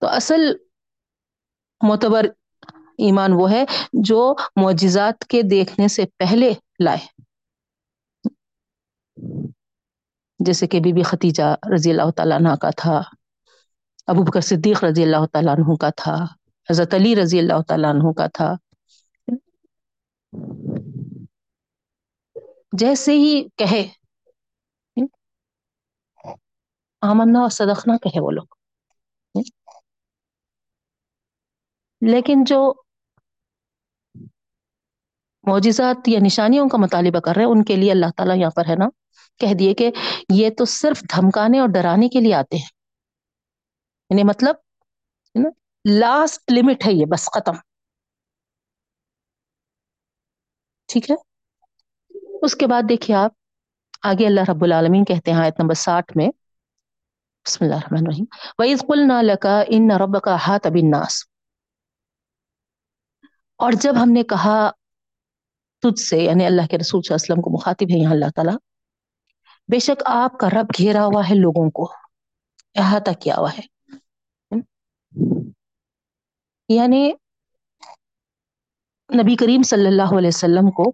[0.00, 0.40] تو اصل
[1.88, 2.24] معتبر
[2.98, 6.54] ایمان وہ ہے جو معجزات کے دیکھنے سے پہلے
[6.84, 7.22] لائے۔
[10.38, 13.02] جیسے کہ بی بی ختیجہ رضی اللہ تعالیٰ عنہ کا تھا،
[14.06, 16.24] ابو بکر صدیق رضی اللہ تعالیٰ عنہ کا تھا،
[16.70, 18.54] حضرت علی رضی اللہ تعالیٰ عنہ کا تھا۔
[22.78, 23.88] جیسے ہی کہے،
[27.00, 28.46] آمنا اور صدقنا کہے وہ لوگ۔
[32.00, 32.74] لیکن جو
[35.42, 38.62] معجزات یا نشانیوں کا مطالبہ کر رہے ہیں، ان کے لیے اللہ تعالیٰ یہاں پر
[38.68, 38.88] ہے نا،
[39.38, 39.90] کہہ دیے کہ
[40.34, 42.68] یہ تو صرف دھمکانے اور ڈرانے کے لیے آتے ہیں۔
[44.10, 44.54] یعنی مطلب
[45.98, 47.52] لاسٹ لمٹ ہے یہ، بس ختم۔
[50.86, 51.35] ٹھیک ہے؟
[52.42, 53.32] اس کے بعد دیکھیے آپ،
[54.02, 56.28] آگے اللہ رب العالمین کہتے ہیں آیت نمبر ساٹھ میں۔
[57.44, 58.24] بسم اللہ الرحمن الرحیم۔
[58.58, 61.24] وَإِذْ قُلْنَا لَكَ إِنَّ رَبَّكَ أَحَاطَ بِالنَّاسِ۔
[63.56, 64.70] اور جب ہم نے کہا
[65.82, 68.30] تجھ سے یعنی اللہ کے رسول صلی اللہ علیہ وسلم کو مخاطب ہے یہاں اللہ
[68.34, 68.56] تعالیٰ،
[69.72, 71.92] بے شک آپ کا رب گھیرا ہوا ہے لوگوں کو،
[72.74, 73.62] احاطہ کیا ہوا ہے۔
[76.68, 77.12] یعنی
[79.14, 80.92] نبی کریم صلی اللہ علیہ وسلم کو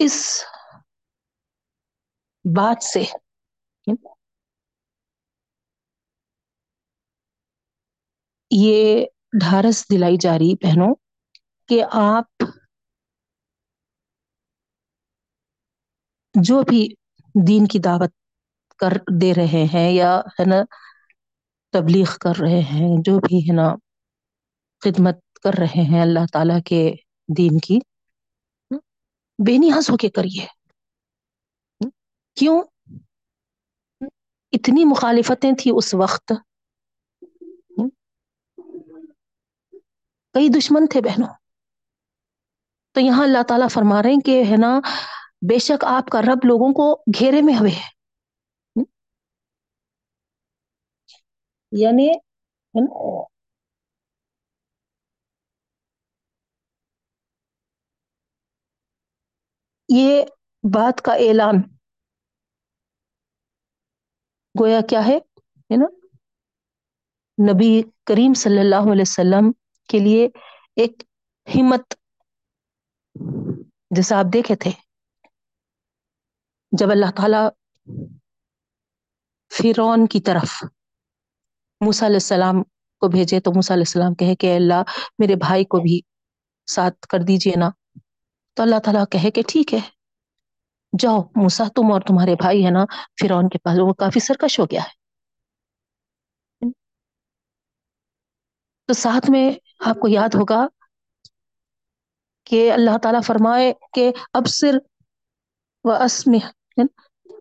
[0.00, 0.16] اس
[2.44, 3.02] بات سے
[8.50, 9.04] یہ
[9.40, 10.94] ڈھارس دلائی جا رہی بہنوں
[11.68, 12.44] کہ آپ
[16.34, 16.80] جو بھی
[17.34, 18.12] دین کی دعوت
[18.80, 20.60] کر دے رہے ہیں یا ہے نا
[21.74, 23.68] تبلیغ کر رہے ہیں، جو بھی ہے نا
[24.82, 26.80] خدمت کر رہے ہیں اللہ تعالی کے
[27.28, 27.78] دین کی
[29.38, 30.46] بے نیاز ہو کے کریے۔
[32.34, 32.62] کیوں؟
[34.52, 36.32] اتنی مخالفتیں تھیں اس وقت۔
[40.32, 41.34] کئی دشمن تھے بہنوں۔
[42.92, 44.80] تو یہاں اللہ تعالیٰ فرما رہے ہیں کہ ہے نا
[45.48, 47.96] بے شک آپ کا رب لوگوں کو گھیرے میں ہوئے ہے۔
[51.72, 52.08] یعنی
[59.88, 60.22] یہ
[60.74, 61.54] بات کا اعلان
[64.60, 65.18] گویا کیا ہے
[65.76, 65.86] نا؟
[67.38, 69.52] نبی کریم صلی اللہ علیہ وسلم
[69.88, 70.28] کے لیے
[70.76, 71.02] ایک
[71.54, 71.94] ہمت،
[73.90, 74.70] جیسا آپ دیکھے تھے۔
[76.72, 77.42] جب اللہ تعالی
[79.50, 80.64] فرون کی طرف
[81.80, 82.62] موسیٰ علیہ السلام
[83.00, 84.82] کو بھیجے تو موسیٰ علیہ السلام کہے کہ اللہ،
[85.18, 86.00] میرے بھائی کو بھی
[86.66, 87.70] ساتھ کر دیجیے نا۔
[88.56, 89.80] تو اللہ تعالیٰ کہے کہ ٹھیک ہے۔
[90.98, 92.84] جاؤ، موسیٰ، تم اور تمہارے بھائی ہے نا،
[93.20, 95.06] فرعون کے پاس، وہ کافی سرکش ہو گیا ہے۔
[98.86, 99.50] تو ساتھ میں
[99.86, 100.66] آپ کو یاد ہوگا
[102.44, 104.82] کہ اللہ تعالیٰ فرمائے کہ اب صرف
[105.84, 106.30] و اسم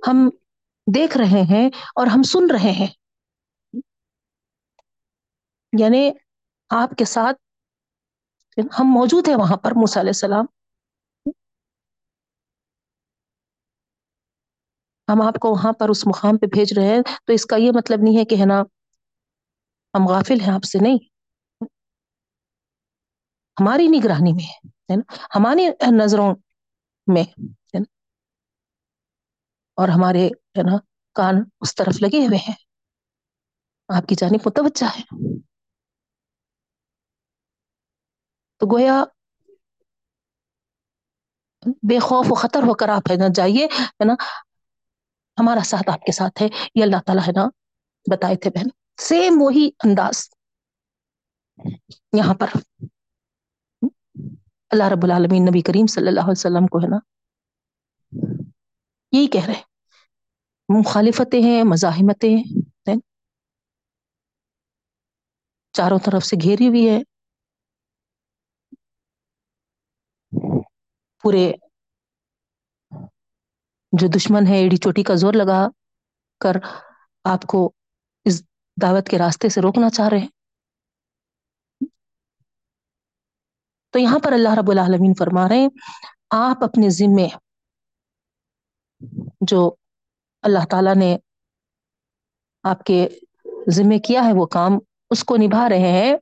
[0.08, 0.30] ہم
[0.96, 2.88] دیکھ رہے ہیں اور ہم سن رہے ہیں۔
[5.80, 6.12] یعنی
[6.70, 7.38] آپ کے ساتھ
[8.80, 10.46] ہم موجود ہیں وہاں پر، موسیٰ علیہ السلام۔
[15.08, 17.72] ہم آپ کو وہاں پر اس مقام پہ بھیج رہے ہیں، تو اس کا یہ
[17.76, 18.62] مطلب نہیں ہے کہ ہے نا،
[19.94, 20.98] ہم غافل ہیں آپ سے، نہیں۔
[23.58, 24.46] ہماری نگرانی میں
[24.90, 26.34] ہے نا؟ ہماری نظروں
[27.08, 27.24] میں
[29.78, 30.78] اور ہمارے ہے نا
[31.16, 32.56] کان اس طرف لگے ہوئے ہیں۔
[33.90, 35.02] آپ کی جانب متوجہ ہے
[38.62, 39.04] تو گویا
[41.84, 44.16] بے خوف و خطر ہو کر آپ ہے نا جائیے، ہے نا؟
[45.40, 47.46] ہمارا ساتھ آپ کے ساتھ ہے۔ یہ اللہ تعالیٰ ہے نا،
[48.12, 48.66] بتائے تھے بہن۔
[49.02, 50.30] سیم وہی انداز۔
[52.14, 52.48] یہاں پر۔
[54.70, 56.98] اللہ رب العالمین نبی کریم صلی اللہ علیہ وسلم کو ہے نا،
[59.12, 59.62] یہی کہہ رہے
[60.80, 63.00] مخالفتیں ہیں، مزاحمتیں ہیں۔
[65.74, 67.00] چاروں طرف سے گھیری ہوئی ہے۔
[71.22, 71.54] پورے
[74.00, 75.68] جو دشمن ہے، ایڑی چوٹی کا زور لگا
[76.40, 76.52] کر
[77.24, 77.72] آپ کو
[78.26, 78.44] اس
[78.82, 80.28] دعوت کے راستے سے روکنا چاہ رہے ہیں۔
[83.90, 85.68] تو یہاں پر اللہ رب العالمین فرما رہے ہیں،
[86.30, 87.28] آپ اپنے ذمے
[89.42, 89.76] جو
[90.42, 91.18] اللہ تعالی نے
[92.64, 93.10] آپ کے
[93.70, 94.72] ذمے کیا ہے، وہ کام
[95.10, 96.18] اس کو نبھا رہے ہیں۔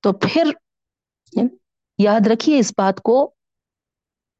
[0.00, 0.44] تو پھر
[1.32, 1.56] یعنی
[1.98, 3.33] یاد رکھیے اس بات کو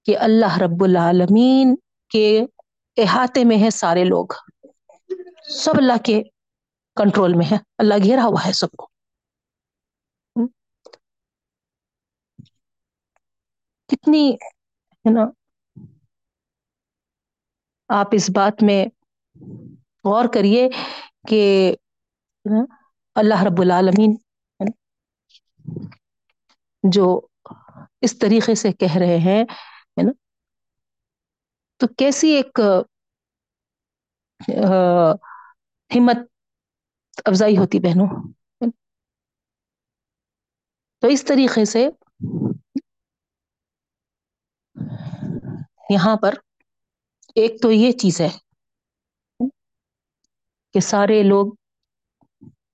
[0.05, 1.75] کہ اللہ رب العالمین
[2.09, 2.43] کے
[2.97, 4.27] احاطے میں ہے سارے لوگ۔
[5.49, 6.23] سب اللہ کے
[6.97, 8.89] کنٹرول میں ہے اللہ گھیرا ہوا ہے سب کو۔
[13.89, 14.31] کتنی
[15.05, 15.25] ہے نا۔
[17.89, 18.87] آپ اس بات میں
[20.05, 20.69] غور کریے
[21.29, 21.75] کہ
[23.15, 24.17] اللہ رب العالمین
[26.83, 27.21] جو
[28.01, 29.45] اس طریقے سے کہہ رہے ہیں
[29.97, 30.13] ہے نا
[31.81, 32.61] تو کیسی ایک
[35.91, 36.19] ہمت
[37.27, 38.07] افزائی ہوتی بہنوں
[41.03, 41.89] تو اس طریقے سے
[45.91, 46.35] یہاں پر
[47.37, 48.29] ایک تو یہ چیز ہے
[50.75, 51.53] کہ سارے لوگ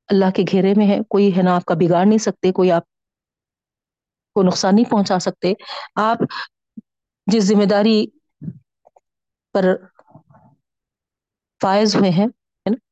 [0.08, 2.84] اللہ کے گھیرے میں ہے کوئی ہے نا آپ کا بگاڑ نہیں سکتے کوئی آپ
[4.36, 5.52] کو نقصان نہیں پہنچا سکتے
[6.00, 6.18] آپ
[7.30, 8.06] جس ذمہ داری
[9.52, 9.64] پر
[11.62, 12.26] فائز ہوئے ہیں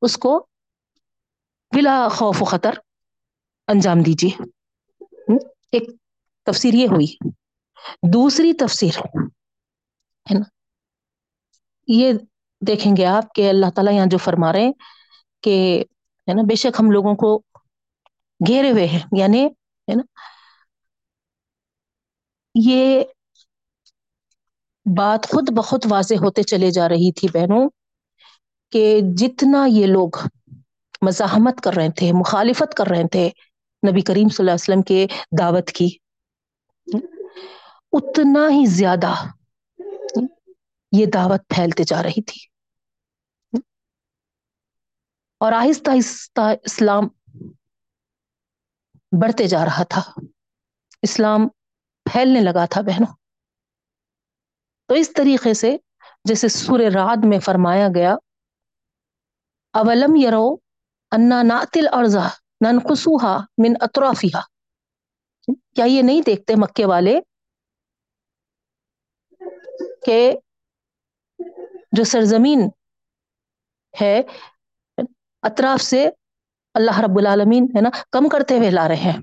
[0.01, 0.47] اس کو
[1.75, 2.71] بلا خوف و خطر
[3.67, 4.43] انجام دیجیے۔
[5.71, 5.89] ایک
[6.45, 7.29] تفسیر یہ ہوئی۔
[8.13, 10.49] دوسری تفسیر، ہے نا،
[11.87, 12.13] یہ
[12.67, 14.73] دیکھیں گے آپ کہ اللہ تعالیٰ یہاں جو فرما رہے ہیں
[15.41, 15.83] کہ،
[16.29, 17.37] ہے نا، بے شک ہم لوگوں کو
[18.47, 20.03] گھیرے ہوئے ہیں۔ یعنی ہے نا،
[22.55, 23.03] یہ
[24.97, 27.69] بات خود بخود واضح ہوتے چلے جا رہی تھی بہنوں
[28.71, 30.09] کہ جتنا یہ لوگ
[31.01, 33.29] مزاحمت کر رہے تھے، مخالفت کر رہے تھے
[33.83, 35.05] نبی کریم صلی اللہ علیہ وسلم کے
[35.39, 35.89] دعوت کی،
[37.91, 39.13] اتنا ہی زیادہ
[40.91, 42.39] یہ دعوت پھیلتے جا رہی تھی۔
[45.41, 47.07] اور آہستہ آہستہ اسلام
[49.21, 50.01] بڑھتے جا رہا تھا۔
[51.01, 51.47] اسلام
[52.05, 53.18] پھیلنے لگا تھا بہنوں۔
[54.89, 55.75] تو اس طریقے سے
[56.25, 58.13] جیسے سور رات میں فرمایا گیا،
[59.73, 60.47] اولم یرو
[61.11, 62.27] انا ناتل ارزا
[62.61, 64.41] ننقصوہا من اطرافیہا
[65.75, 67.19] کیا یہ نہیں دیکھتے مکے والے
[70.05, 70.19] کہ
[71.91, 72.67] جو سرزمین
[73.93, 74.21] ہے،
[75.43, 76.05] اطراف سے
[76.75, 79.17] اللہ رب العالمین ہے نا، کم کرتے ہوئے لا رہے ہیں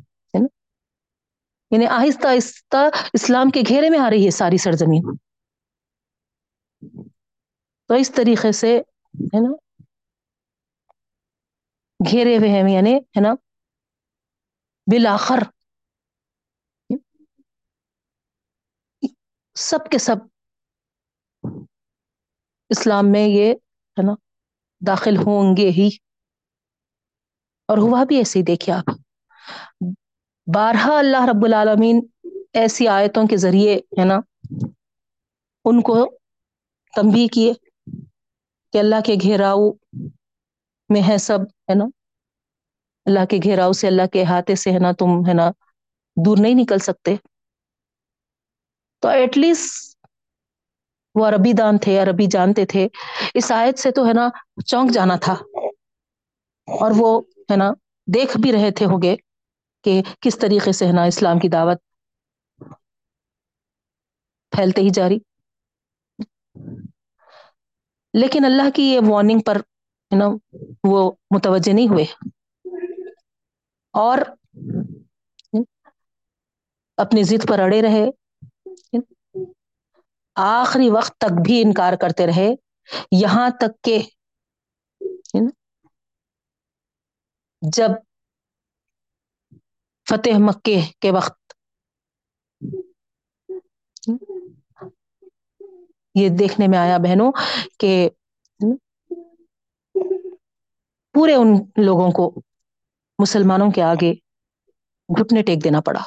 [1.73, 5.15] یعنی آہستہ آہستہ اسلام کے گھیرے میں آ رہی ہے ساری سرزمین۔
[7.87, 9.57] تو اس طریقے سے، ہے نا،
[12.11, 13.35] گھیرے ہوئے ہیں یعنی ہے نا
[14.87, 15.39] بالآخر
[19.55, 20.17] سب کے سب
[22.69, 23.53] اسلام میں یہ،
[23.99, 24.13] ہے نا،
[24.87, 25.89] داخل ہوں گے ہی۔
[27.69, 28.85] اور ہوا بھی ایسے ہی دیکھے آپ۔
[30.55, 32.07] بارہا اللہ رب العالمین
[32.53, 34.17] ایسی آیتوں کے ذریعے، ہے نا،
[35.65, 36.19] ان کو
[36.97, 37.53] تنبیہ کیے۔
[38.73, 39.71] کہ اللہ کے گھیراؤ
[40.89, 41.85] میں ہے سب، ہے نا؟
[43.07, 45.51] اللہ کے گھیراؤ سے اللہ کے احاطے سے، ہے نا؟ تم، ہے نا؟
[46.25, 47.17] دور نہیں نکل سکتے۔
[49.01, 49.97] تو ایٹ لیسٹ
[51.15, 52.89] وہ عربی دان تھے، عربی جانتے تھے۔
[53.35, 54.29] اس آیت سے تو، ہے نا؟
[54.67, 55.33] چونک جانا تھا۔
[56.67, 57.71] اور وہ، ہے نا؟
[58.15, 59.17] دیکھ بھی رہے تھے ہوگے
[59.85, 61.79] کہ کس طریقے سے، ہے نا؟ اسلام کی دعوت
[64.51, 65.19] پھیلتے ہی جاری
[68.21, 69.57] لیکن اللہ کی یہ وارننگ پر
[70.19, 70.25] نا
[70.85, 72.05] وہ متوجہ نہیں ہوئے۔
[73.93, 74.19] اور
[76.97, 78.07] اپنی ضد پر اڑے رہے۔
[80.35, 82.49] آخری وقت تک بھی انکار کرتے رہے۔
[83.13, 83.99] یہاں تک کہ
[87.63, 87.91] جب
[90.09, 91.36] فتح مکے کے وقت
[96.17, 97.33] یہ دیکھنے میں آیا بہنوں
[97.79, 98.09] کہ
[101.13, 101.47] پورے ان
[101.85, 102.41] لوگوں کو
[103.19, 104.13] مسلمانوں کے آگے
[105.21, 106.01] گھٹنے ٹیک دینا پڑا۔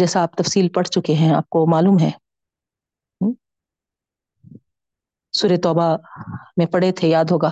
[0.00, 2.10] جیسا آپ تفصیل پڑھ چکے ہیں، آپ کو معلوم ہے۔
[5.32, 5.96] سورہ توبہ
[6.56, 7.50] میں پڑھے تھے، یاد ہوگا۔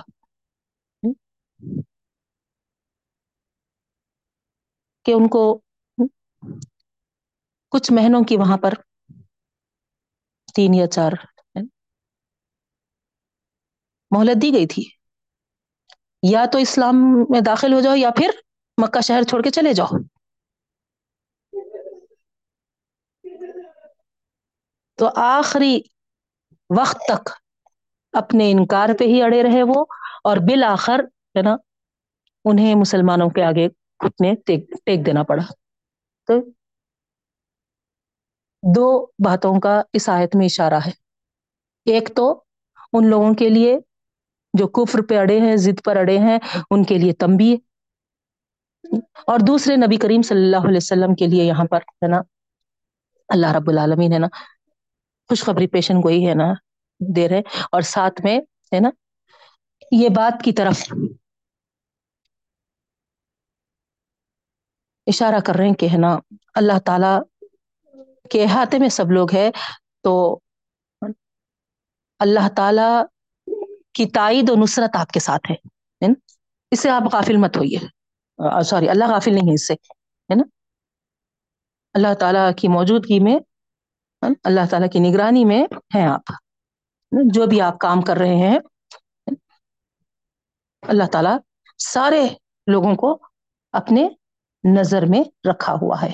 [5.05, 5.59] کہ ان کو
[7.69, 8.73] کچھ مہینوں کی وہاں پر
[10.55, 11.11] تین یا چار
[14.11, 14.83] مہلت دی گئی تھی۔
[16.23, 16.95] یا تو اسلام
[17.29, 18.29] میں داخل ہو جاؤ یا پھر
[18.77, 19.97] مکہ شہر چھوڑ کے چلے جاؤ۔
[24.99, 25.79] تو آخری
[26.77, 27.29] وقت تک
[28.13, 29.85] اپنے انکار پہ ہی اڑے رہے وہ
[30.23, 30.99] اور بالآخر
[31.35, 31.55] ہے نا،
[32.45, 33.67] انہیں مسلمانوں کے آگے
[33.99, 34.35] گھٹنے
[34.85, 35.43] ٹیک دینا پڑا۔
[36.27, 36.33] تو
[38.63, 40.91] دو باتوں کا اس آیت میں اشارہ ہے۔
[41.85, 42.43] ایک تو
[42.93, 43.77] ان لوگوں کے لیے
[44.53, 47.57] جو کفر پہ اڑے ہیں، ضد پر اڑے ہیں، ان کے لیے تمبی
[49.27, 52.21] اور دوسرے نبی کریم صلی اللہ علیہ وسلم کے لیے یہاں پر ہے نا،
[53.29, 54.27] اللہ رب العالمین ہے نا،
[55.29, 56.53] خوشخبری پیشن گوئی ہے نا،
[56.99, 58.39] دے رہے۔ اور ساتھ میں
[58.73, 58.89] ہے نا،
[59.91, 60.93] یہ بات کی طرف
[65.07, 66.17] اشارہ کر رہے ہیں کہ ہے نا،
[66.53, 67.30] اللہ تعالی
[68.31, 69.49] کے احاطے میں سب لوگ ہے
[70.03, 70.39] تو
[72.19, 72.89] اللہ تعالی
[73.93, 75.55] کی تائید و نصرت آپ کے ساتھ ہے
[76.71, 77.79] اس سے آپ غافل مت ہوئیے۔
[78.63, 80.43] سوری، اللہ غافل نہیں ہے اس سے، ہے نا؟
[81.93, 83.37] اللہ تعالیٰ کی موجودگی میں
[84.43, 85.63] اللہ تعالیٰ کی نگرانی میں
[85.95, 86.31] ہیں آپ
[87.11, 88.59] جو بھی آپ کام کر رہے ہیں
[90.81, 91.37] اللہ تعالیٰ
[91.77, 92.27] سارے
[92.67, 93.19] لوگوں کو
[93.73, 94.07] اپنے
[94.63, 96.11] نظر میں رکھا ہوا ہے۔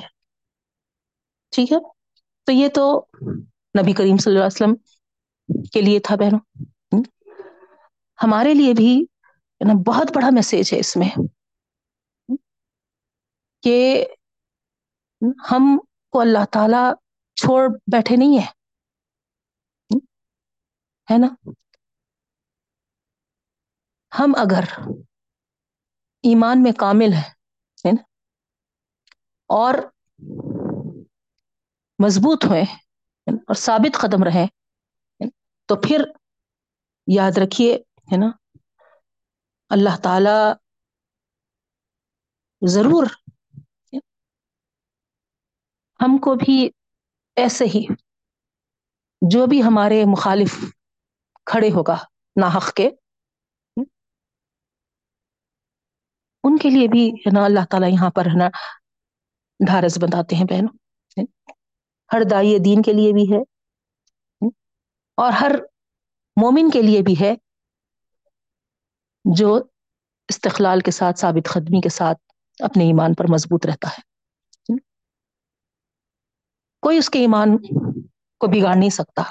[1.52, 1.97] ٹھیک ہے؟
[2.48, 3.06] تو یہ تو
[3.82, 4.76] نبی کریم صلی اللہ علیہ وسلم
[5.74, 6.40] کے لیے تھا بہنوں۔
[8.24, 9.06] ہمارے لیے بھی
[9.62, 11.10] یعنی بہت بڑا میسج ہے اس میں۔
[13.64, 14.06] کہ
[15.52, 15.78] ہم
[16.14, 16.94] کو اللہ تعالی
[17.36, 18.46] چھوڑ بیٹھے نہیں ہے
[21.14, 21.28] ہے نا؟
[24.12, 24.64] ہم اگر
[26.24, 27.92] ایمان میں کامل ہے
[29.50, 29.74] اور
[32.00, 32.62] مضبوط ہوئے
[33.28, 34.46] اور ثابت قدم رہے،
[35.70, 36.04] تو پھر
[37.08, 37.74] یاد رکھیے،
[38.12, 38.30] ہے نا،
[39.72, 40.38] اللہ تعالی
[42.62, 43.06] ضرور
[46.00, 46.58] ہم کو بھی
[47.38, 47.86] ایسے ہی
[49.22, 50.58] جو بھی ہمارے مخالف
[51.46, 51.98] کھڑے ہوگا
[52.36, 52.90] ناحق کے،
[56.44, 58.50] ان کے لیے بھی، ہے نا، اللہ تعالیٰ یہاں پر، ہے نا،
[59.60, 60.76] ڈھارس بنداتے ہیں بہنوں۔
[62.12, 63.42] ہر دائی دین کے لیے بھی ہے
[65.18, 65.56] اور ہر
[66.38, 67.34] مومن کے لیے بھی ہے،
[69.26, 69.50] جو
[70.30, 72.20] استقلال کے ساتھ، ثابت قدمی کے ساتھ
[72.58, 74.02] اپنے ایمان پر مضبوط رہتا ہے
[76.84, 77.58] کوئی اس کے ایمان
[78.42, 79.24] کو بگاڑ نہیں سکتا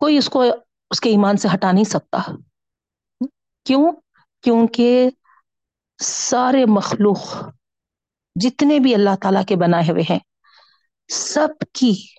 [0.00, 0.42] کوئی اس کو،
[0.90, 2.18] اس کے ایمان سے ہٹا نہیں سکتا
[3.66, 3.84] کیوں؟
[4.44, 5.08] کیونکہ
[5.98, 7.22] سارے مخلوق
[8.34, 10.18] جتنے بھی اللہ تعالی کے بنائے ہوئے ہیں،
[11.08, 12.14] سب کی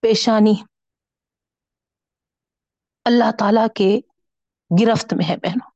[0.00, 0.54] پیشانی
[3.04, 4.00] اللہ تعالی کے
[4.80, 5.70] گرفت میں ہے بہنوں۔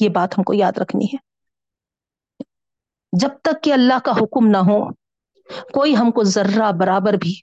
[0.00, 1.16] یہ بات ہم کو یاد رکھنی ہے۔
[3.20, 4.92] جب تک کہ اللہ کا حکم نہ ہو،
[5.72, 7.40] کوئی ہم کو ذرہ برابر بھی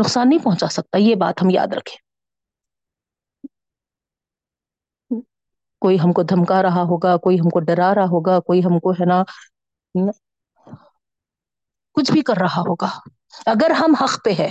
[0.00, 2.05] نقصان نہیں پہنچا سکتا، یہ بات ہم یاد رکھیں۔
[5.82, 8.92] کوئی ہم کو دھمکا رہا ہوگا، کوئی ہم کو ڈرا رہا ہوگا، کوئی ہم کو
[8.92, 9.22] ہے نا،
[11.96, 12.88] کچھ بھی کر رہا ہوگا۔
[13.46, 14.50] اگر ہم حق پہ ہے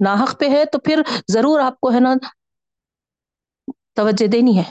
[0.00, 2.12] نا حق پہ ہے تو پھر ضرور آپ کو ہے نا
[3.96, 4.64] توجہ دینی ہے۔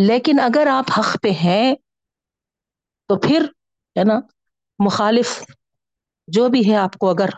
[0.00, 1.74] لیکن اگر آپ حق پہ ہیں
[3.10, 3.44] تو پھر
[3.96, 4.18] ہے نا
[4.78, 5.30] مخالف
[6.28, 7.28] جو بھی ہے آپ کو اگر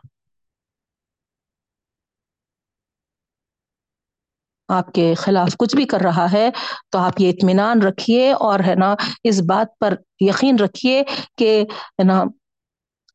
[4.71, 6.51] آپ کے خلاف کچھ بھی کر رہا ہے،
[6.91, 8.95] تو آپ یہ اطمینان رکھیے اور ہے نا
[9.25, 11.03] اس بات پر یقین رکھیے
[11.37, 12.25] کہ ہے نا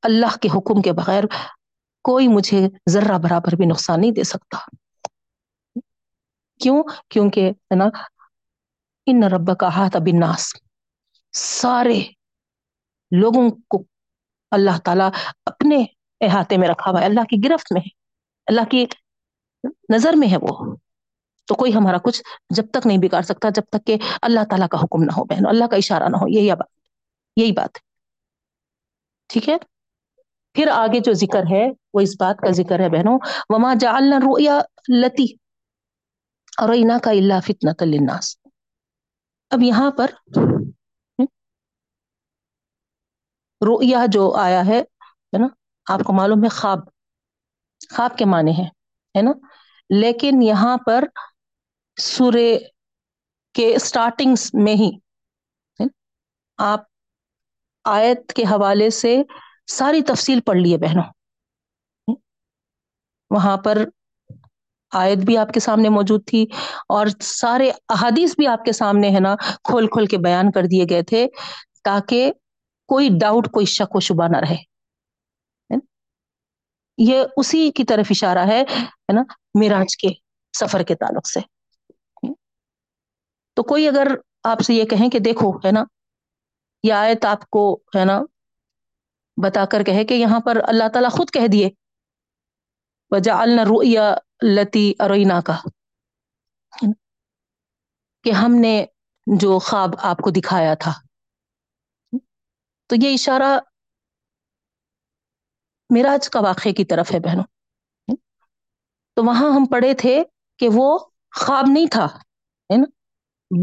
[0.01, 1.23] اللہ کے حکم کے بغیر
[2.03, 4.57] کوئی مجھے ذرہ برابر بھی نقصان نہیں دے سکتا۔
[6.59, 7.85] کیوں؟ کیونکہ ہے نا
[9.05, 10.53] ان رب کا ہاتھ بناس
[11.33, 11.99] سارے
[13.11, 13.83] لوگوں کو
[14.51, 15.03] اللہ تعالی
[15.45, 15.85] اپنے
[16.21, 17.89] احاطے میں رکھا ہوا ہے۔ اللہ کی گرفت میں ہے۔
[18.47, 18.85] اللہ کی
[19.93, 20.75] نظر میں ہے وہ۔
[21.47, 24.77] تو کوئی ہمارا کچھ جب تک نہیں بگاڑ سکتا، جب تک کہ اللہ تعالیٰ کا
[24.77, 26.73] حکم نہ ہو بہن، اللہ کا اشارہ نہ ہو، یہی بات
[27.37, 27.77] یہی بات
[29.29, 29.57] ٹھیک ہے؟
[30.55, 33.17] پھر آگے جو ذکر ہے، وہ اس بات کا ذکر ہے بہنوں،
[33.49, 34.59] وما جعلنا رؤیا
[35.01, 35.25] لتی
[36.57, 36.69] اور
[37.03, 38.37] کا اللہ فتنۃ للناس۔
[39.51, 40.11] اب یہاں پر
[43.61, 44.81] رؤیا جو آیا ہے
[45.33, 45.47] نا،
[45.87, 46.79] آپ کو معلوم ہے خواب۔
[47.95, 48.63] خواب کے معنی ہے
[49.15, 49.31] ہے نا،
[49.89, 51.03] لیکن یہاں پر
[51.97, 52.59] سورے
[53.53, 54.91] کے اسٹارٹنگ میں ہی
[56.57, 56.79] آپ
[57.83, 59.21] آیت کے حوالے سے
[59.67, 61.03] ساری تفصیل پڑھ لیے بہنوں۔
[63.29, 63.77] وہاں پر
[64.91, 66.45] آیت بھی آپ کے سامنے موجود تھی
[66.89, 70.85] اور سارے احادیث بھی آپ کے سامنے ہے نا کھول کھول کے بیان کر دیے
[70.89, 71.27] گئے تھے
[71.83, 72.31] تاکہ
[72.87, 74.57] کوئی ڈاؤٹ کوئی شک و شبہ نہ رہے۔
[76.97, 78.63] یہ اسی کی طرف اشارہ ہے
[79.13, 79.21] نا
[79.59, 80.07] میراج کے
[80.57, 81.54] سفر کے تعلق سے۔
[83.55, 84.07] تو کوئی اگر
[84.43, 85.83] آپ سے یہ کہیں کہ دیکھو، ہے نا،
[86.83, 88.21] یہ آیت آپ کو، ہے نا،
[89.43, 91.69] بتا کر کہے کہ یہاں پر اللہ تعالیٰ خود کہہ دیے
[93.11, 94.15] وجہ الرویا
[94.55, 95.55] لتی اروینا کا
[98.23, 98.85] کہ ہم نے
[99.27, 100.91] جو خواب آپ کو دکھایا تھا۔
[102.87, 103.59] تو یہ اشارہ
[105.89, 107.43] میراج کا واقعے کی طرف ہے بہنوں۔
[109.13, 110.23] تو وہاں ہم پڑھے تھے
[110.59, 110.99] کہ وہ
[111.35, 112.05] خواب نہیں تھا،
[112.69, 112.94] ہے نا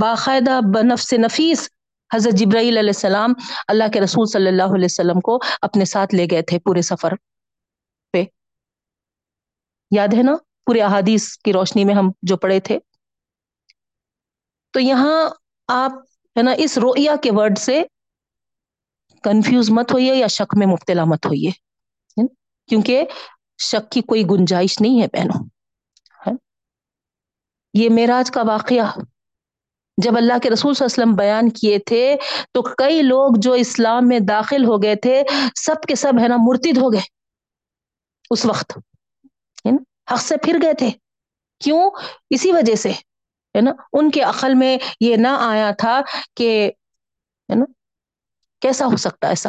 [0.00, 1.68] باقاعدہ بنفس نفیس
[2.14, 3.32] حضرت جبرائیل علیہ السلام
[3.68, 7.12] اللہ کے رسول صلی اللہ علیہ وسلم کو اپنے ساتھ لے گئے تھے پورے سفر
[8.12, 8.24] پہ۔
[9.96, 10.32] یاد ہے نا؟
[10.66, 12.78] پورے احادیث کی روشنی میں ہم جو پڑھے تھے۔
[14.70, 15.28] تو یہاں
[15.68, 15.92] آپ
[16.36, 17.82] ہے نا، اس رویا کے ورڈ سے
[19.22, 21.50] کنفیوز مت ہوئیے یا شک میں مبتلا مت ہوئیے۔
[22.66, 23.04] کیونکہ
[23.62, 25.44] شک کی کوئی گنجائش نہیں ہے بہنوں۔
[27.74, 28.98] یہ میراج کا واقعہ
[29.96, 32.16] جب اللہ کے رسول صلی اللہ علیہ وسلم بیان کیے تھے
[32.52, 35.22] تو کئی لوگ جو اسلام میں داخل ہو گئے تھے،
[35.54, 37.00] سب کے سب ہے نا مرتد ہو گئے
[38.30, 38.78] اس وقت
[40.12, 40.90] حق سے پھر گئے تھے۔
[41.58, 41.90] کیوں؟
[42.30, 46.00] اسی وجہ سے، ہے نا؟ ان کے عقل میں یہ نہ آیا تھا
[46.36, 46.70] کہ،
[47.50, 47.64] ہے نا؟
[48.60, 49.48] کیسا ہو سکتا ایسا؟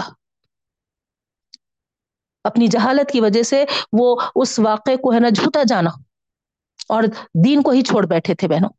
[2.43, 5.89] اپنی جہالت کی وجہ سے وہ اس واقعے کو، ہے نا، جھوٹا جانا
[6.89, 7.03] اور
[7.45, 8.69] دین کو ہی چھوڑ بیٹھے تھے بہنوں۔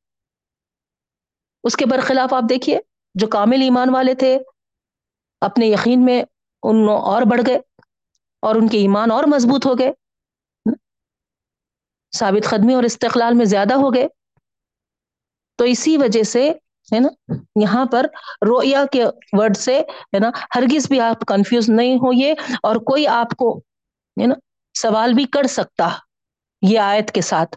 [1.65, 2.79] اس کے برخلاف آپ دیکھیے،
[3.15, 4.39] جو کامل ایمان والے تھے،
[5.41, 6.23] اپنے یقین میں
[6.62, 7.61] ان اور بڑھ گئے
[8.43, 9.93] اور ان کے ایمان اور مضبوط ہو گئے۔
[12.17, 14.09] ثابت قدمی اور استقلال میں زیادہ ہو گئے۔
[15.57, 16.51] تو اسی وجہ سے،
[16.95, 18.07] ہے نا، یہاں پر
[18.47, 23.31] رویا کے ورڈ سے، ہے نا، ہرگز بھی آپ کنفیوز نہیں ہوئے اور کوئی آپ
[23.39, 23.59] کو،
[24.21, 24.35] ہے نا،
[24.79, 25.89] سوال بھی کر سکتا
[26.62, 27.57] یہ آیت کے ساتھ۔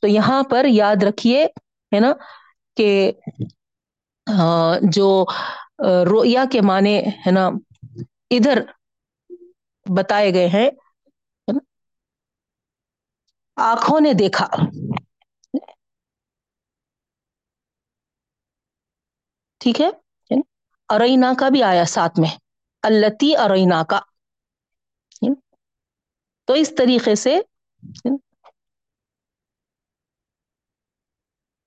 [0.00, 1.44] تو یہاں پر یاد رکھیے،
[1.94, 2.12] ہے نا
[2.76, 3.12] کہ
[4.92, 5.08] جو
[6.06, 7.46] رویا کے معنی ہے نا،
[8.30, 8.62] ادھر
[9.86, 10.68] بتائے گئے ہیں
[13.56, 14.46] آنکھوں نے دیکھا۔
[19.60, 19.88] ٹھیک ہے؟
[20.88, 22.30] ارئینا کا بھی آیا ساتھ میں
[22.82, 24.00] التی ارئینا کا۔
[26.48, 27.38] تو اس طریقے سے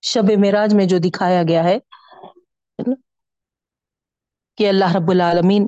[0.05, 1.77] شب معراج میں جو دکھایا گیا ہے
[4.57, 5.65] کہ اللہ رب العالمین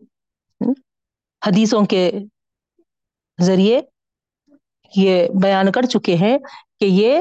[1.42, 2.12] حدیثوں کے
[3.42, 3.80] ذریعے
[4.94, 6.38] یہ بیان کر چکے ہیں
[6.80, 7.18] کہ یہ،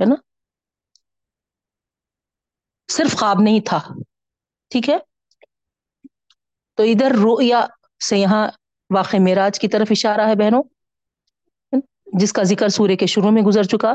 [0.00, 0.14] ہے نا؟
[2.88, 3.80] صرف خواب نہیں تھا،
[4.70, 4.96] ٹھیک ہے؟
[6.78, 7.66] تو ادھر رویا
[8.08, 8.46] سے یہاں
[8.90, 10.62] واقع معراج کی طرف اشارہ ہے بہنوں
[12.20, 13.94] جس کا ذکر سورے کے شروع میں گزر چکا۔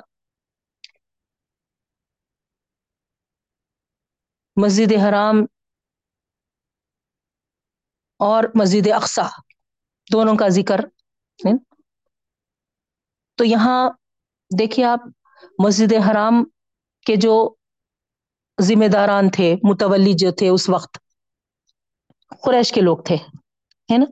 [4.64, 5.36] مسجد حرام
[8.20, 9.28] اور مسجد اقسا
[10.14, 10.80] دونوں کا ذکر
[13.36, 13.90] تو یہاں
[14.60, 15.00] دیکھیے آپ،
[15.60, 16.44] مسجد حرام
[17.06, 17.56] کے جو
[18.62, 20.98] ذمہ داران تھے، متولی جو تھے اس وقت،
[22.44, 23.16] قریش کے لوگ تھے
[23.92, 24.06] ہے نا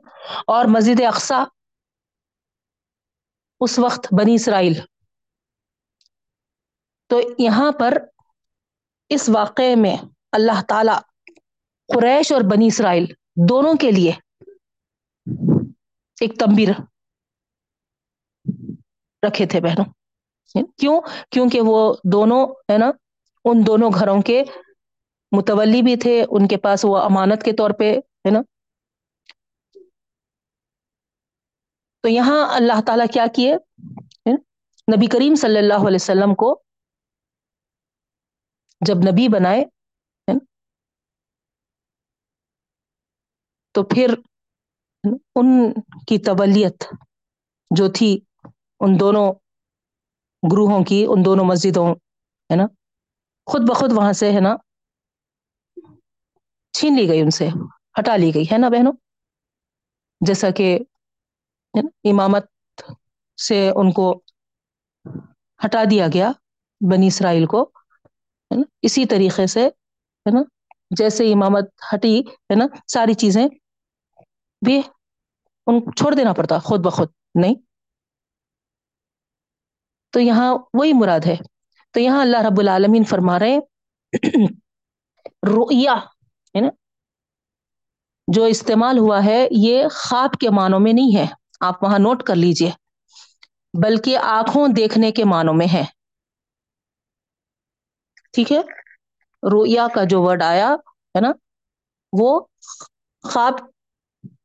[0.46, 1.44] اور مسجد اقسا
[3.60, 4.72] اس وقت بنی اسرائیل۔
[7.06, 7.98] تو یہاں پر
[9.08, 9.96] اس واقعے میں
[10.32, 10.98] اللہ تعالی
[11.94, 13.06] قریش اور بنی اسرائیل
[13.48, 14.12] دونوں کے لیے
[16.20, 16.68] ایک تمبیر
[19.26, 19.84] رکھے تھے بہنوں۔
[20.76, 21.00] کیوں؟
[21.30, 22.90] کیونکہ وہ دونوں، ہے نا،
[23.44, 24.42] ان دونوں گھروں کے
[25.32, 28.40] متولی بھی تھے، ان کے پاس وہ امانت کے طور پہ، ہے نا۔
[32.00, 33.56] تو یہاں اللہ تعالیٰ کیا کیے؟
[34.96, 36.62] نبی کریم صلی اللہ علیہ وسلم کو
[38.86, 39.64] جب نبی بنائے
[43.78, 44.14] تو پھر
[45.34, 45.48] ان
[46.06, 46.84] کی تولیت
[47.70, 48.10] جو تھی
[48.80, 49.26] ان دونوں
[50.42, 51.86] گروہوں کی، ان دونوں مسجدوں،
[52.50, 52.66] ہے نا؟
[53.46, 54.56] خود بخود وہاں سے، ہے نا،
[56.74, 57.48] چھین لی گئی ان سے،
[58.00, 58.92] ہٹا لی گئی، ہے نا بہنوں؟
[60.20, 60.78] جیسا کہ
[62.04, 62.44] امامت
[63.38, 64.06] سے ان کو
[65.60, 66.30] ہٹا دیا گیا،
[66.80, 67.62] بنی اسرائیل کو،
[68.50, 70.42] ہے نا؟ اسی طریقے سے، ہے نا،
[70.98, 71.64] جیسے امامت
[71.94, 73.46] ہٹی، ہے نا، ساری چیزیں
[74.64, 74.82] بھی
[75.66, 77.54] ان چھوڑ دینا پڑتا، خود بخود، نہیں؟
[80.10, 81.36] تو یہاں وہی مراد ہے۔
[81.90, 83.58] تو یہاں اللہ رب العالمین فرما رہے
[85.48, 85.94] رویا
[86.54, 86.68] ہے نا؟
[88.34, 91.26] جو استعمال ہوا ہے، یہ خواب کے معنوں میں نہیں ہے۔
[91.60, 92.70] آپ وہاں نوٹ کر لیجیے۔
[93.82, 95.84] بلکہ آنکھوں دیکھنے کے معنوں میں ہے۔
[98.32, 98.60] ٹھیک ہے؟
[99.52, 100.68] رویا کا جو ورڈ آیا،
[101.14, 101.28] ہے نا؟
[102.12, 102.40] وہ
[103.32, 103.52] خواب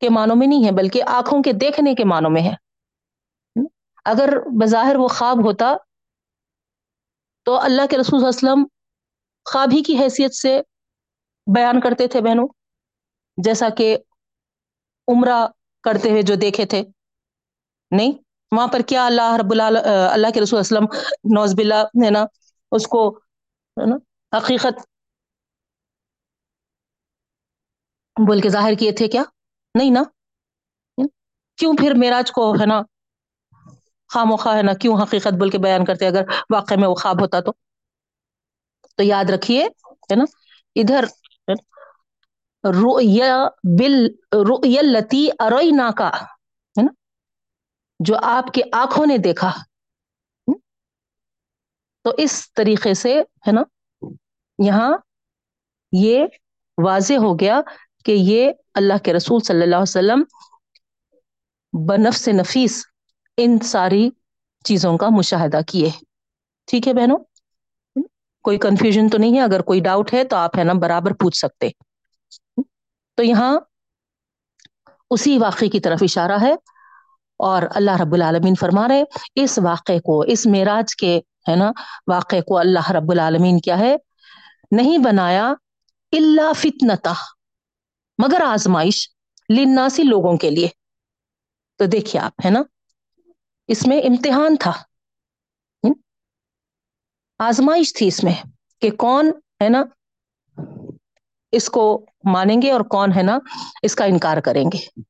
[0.04, 2.56] کے معنوں میں نہیں ہے، بلکہ آنکھوں کے دیکھنے کے معنوں میں ہے۔
[4.06, 4.30] اگر
[4.62, 5.74] بظاہر وہ خواب ہوتا
[7.46, 8.64] تو اللہ کے رسول وسلم
[9.46, 10.60] خواب ہی کی حیثیت سے
[11.48, 12.48] بیان کرتے تھے بہنوں،
[13.38, 13.96] جیسا کہ
[15.08, 15.40] عمرہ
[15.84, 16.84] کرتے ہوئے جو دیکھے تھے۔
[17.92, 18.12] نہیں،
[18.52, 19.80] وہاں پر کیا اللہ رب اللہ
[20.14, 20.86] اللہ کے رسول وسلم
[21.36, 22.24] نوز باللہ ہے نا،
[22.72, 23.02] اس کو
[23.78, 23.96] ہے نا،
[24.32, 24.86] حقیقت
[28.18, 29.24] بول کے ظاہر کیے تھے کیا؟
[29.78, 30.04] نہیں نا؟
[31.58, 32.82] کیوں پھر میراج کو ہے نا
[34.08, 37.22] خام خواہ ہے نا؟ کیوں حقیقت بول کے بیان کرتے اگر واقع میں وہ خواب
[37.22, 37.52] ہوتا تو۔
[38.96, 40.24] تو یاد رکھیے، ہے نا؟
[40.76, 41.06] ادھر
[42.64, 43.48] رویا
[43.78, 46.94] بل رویا لتی اروئنا کا ہے نا؟
[48.00, 49.52] جو آپ کے آنکھوں نے دیکھا۔
[52.02, 53.62] تو اس طریقے سے، ہے نا؟
[54.60, 54.98] یہاں
[55.92, 56.26] یہ
[56.84, 57.62] واضح ہو گیا
[58.04, 60.24] کہ یہ اللہ کے رسول صلی اللہ علیہ وسلم
[61.88, 62.86] بنفس نفیس
[63.38, 64.10] ان ساری
[64.64, 65.92] چیزوں کا مشاہدہ کیے
[66.68, 67.18] ٹھیک ہے بہنوں؟
[68.44, 71.38] کوئی کنفیوژن تو نہیں ہے۔ اگر کوئی ڈاؤٹ ہے تو آپ ہے نا برابر پوچھ
[71.38, 71.70] سکتے۔
[73.16, 73.60] تو یہاں
[75.10, 76.54] اسی واقعے کی طرف اشارہ ہے
[77.38, 79.04] اور اللہ رب العالمین فرما رہے
[79.36, 81.72] اس واقعے کو، اس معراج کے ہے نا
[82.08, 83.96] واقعے کو اللہ رب العالمین کیا ہے؟
[84.72, 85.54] نہیں بنایا
[86.12, 87.14] اللہ فتنتا
[88.18, 89.10] مگر آزمائش
[89.58, 90.68] لناسی لوگوں کے لیے۔
[91.76, 92.62] تو دیکھیے آپ، ہے نا؟
[93.68, 94.72] اس میں امتحان تھا۔
[97.40, 98.34] آزمائش تھی اس میں
[98.82, 99.28] کہ کون،
[99.64, 99.84] ہے نا،
[101.52, 103.40] اس کو مانیں گے اور کون، ہے نا،
[103.82, 105.02] اس کا انکار کریں گے۔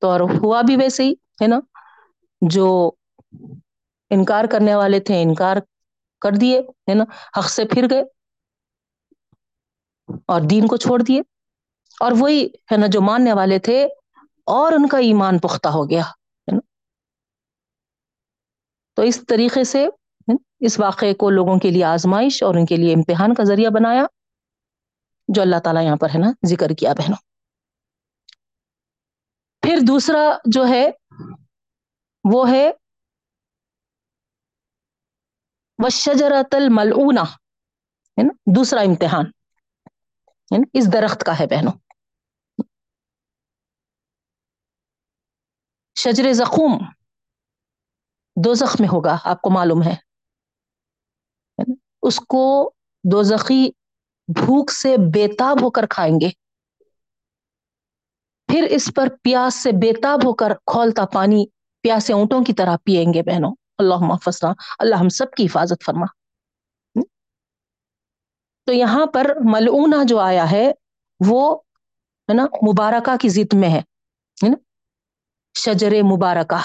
[0.00, 1.60] تو اور ہوا بھی ویسے ہی، ہے نا،
[2.40, 2.90] جو
[4.10, 5.56] انکار کرنے والے تھے، انکار
[6.20, 7.04] کر دیے، ہے نا،
[7.38, 8.02] حق سے پھر گئے
[10.26, 11.22] اور دین کو چھوڑ دیے۔
[12.00, 13.84] اور وہی ہے نا جو ماننے والے تھے
[14.46, 16.02] اور ان کا ایمان پختہ ہو گیا
[18.96, 19.88] تو اس طریقے سے
[20.60, 24.06] اس واقعے کو لوگوں کے لیے آزمائش اور ان کے لیے امتحان کا ذریعہ بنایا،
[25.28, 27.16] جو اللہ تعالیٰ یہاں پر ہے نا ذکر کیا بہنوں۔
[29.60, 30.90] پھر دوسرا جو ہے،
[32.32, 32.70] وہ ہے
[35.78, 39.24] وشجرت الملعونہ ہے نا؟ دوسرا امتحان
[40.72, 41.72] اس درخت کا ہے بہنوں۔
[45.96, 46.72] شجر زخوم
[48.36, 49.94] دو زخم میں ہوگا، آپ کو معلوم ہے۔
[52.02, 52.70] اس کو
[53.04, 53.70] دو زخی
[54.28, 56.30] بھوک سے بےتاب ہو کر کھائیں گے۔
[58.48, 61.44] پھر اس پر پیاس سے بےتاب ہو کر کھولتا پانی
[61.82, 64.44] پیاسے اونٹوں کی طرح پیئیں گے بہنوں۔ اللہ محفظ
[64.78, 66.06] اللہ ہم سب کی حفاظت فرما۔
[68.66, 70.72] تو یہاں پر ملعونہ جو آیا ہے،
[71.26, 71.56] وہ
[72.28, 73.80] ہے نا، مبارکہ کی ضد میں ہے
[74.48, 74.56] نا؟
[75.56, 76.60] شجر مبارکہ،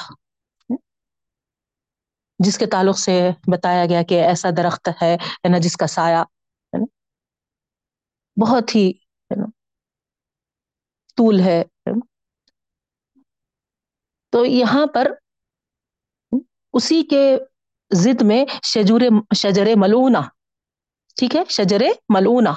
[2.39, 3.15] جس کے تعلق سے
[3.51, 5.15] بتایا گیا کہ ایسا درخت ہے
[5.49, 6.23] نا، جس کا سایہ
[8.37, 8.91] بہت ہی
[11.17, 11.61] طول ہے
[14.33, 15.11] تو یہاں پر
[16.73, 17.23] اسی کے
[17.91, 19.01] ضد میں شجور،
[19.35, 20.21] شجر ملونا
[21.17, 22.53] ٹھیک ہے، شجر ملونا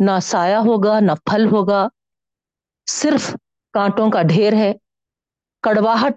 [0.00, 1.86] نہ سایہ ہوگا، نہ پھل ہوگا،
[2.88, 3.24] صرف
[3.74, 4.72] کانٹوں کا ڈھیر ہے،
[5.64, 6.14] کڑواہٹ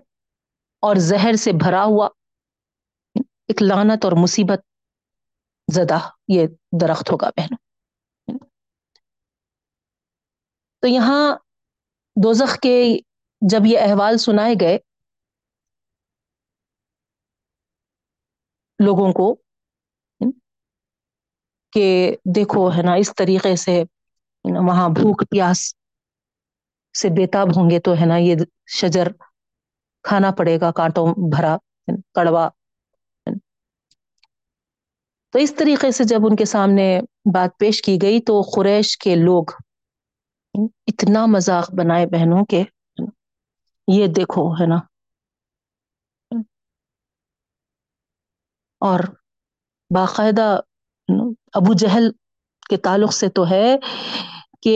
[0.83, 2.07] اور زہر سے بھرا ہوا،
[3.49, 4.61] ایک لانت اور مصیبت
[5.67, 6.45] زدہ یہ
[6.81, 7.55] درخت ہوگا بہن
[10.83, 11.23] تو یہاں
[12.15, 12.75] دوزخ کے
[13.41, 14.77] جب یہ احوال سنائے گئے،
[18.79, 19.33] لوگوں کو
[21.73, 21.85] کہ
[22.35, 23.83] دیکھو ہے نا، اس طریقے سے
[24.65, 25.59] وہاں بھوک پیاس
[26.95, 28.35] سے بےتاب ہوں گے تو ہے نا یہ
[28.71, 29.07] شجر
[30.03, 31.55] کھانا پڑے گا، کانٹوں بھرا،
[32.13, 32.45] کڑوا۔
[35.33, 36.85] تو اس طریقے سے جب ان کے سامنے
[37.33, 39.43] بات پیش کی گئی تو قریش کے لوگ
[40.87, 42.63] اتنا مذاق بنائے بہنوں کے
[43.87, 44.77] یہ دیکھو، ہے نا۔
[48.81, 48.99] اور
[49.91, 50.47] باقاعدہ
[51.53, 52.09] ابو جہل
[52.69, 53.75] کے تعلق سے تو ہے
[54.61, 54.75] کہ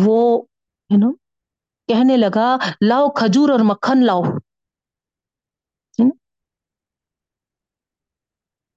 [0.00, 0.18] وہ
[0.90, 1.10] نا
[1.92, 4.22] کہنے لگا، لاؤ کھجور اور مکھن لاؤ۔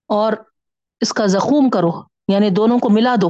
[0.07, 0.33] اور
[1.01, 1.91] اس کا زخوم کرو
[2.27, 3.27] یعنی دونوں کو ملا دو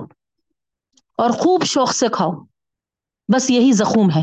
[1.18, 2.32] اور خوب شوق سے کھاؤ۔
[3.34, 4.22] بس یہی زخوم ہے۔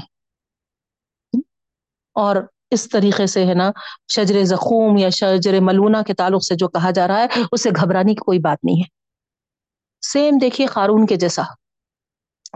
[2.15, 2.37] اور
[2.71, 3.71] اس طریقے سے ہے نا،
[4.09, 8.15] شجر زخوم یا شجر ملونا کے تعلق سے جو کہا جا رہا ہے، اسے گھبرانے
[8.15, 9.03] کی کوئی بات نہیں ہے۔
[10.07, 11.43] سیم دیکھیے خارون کے جیسا،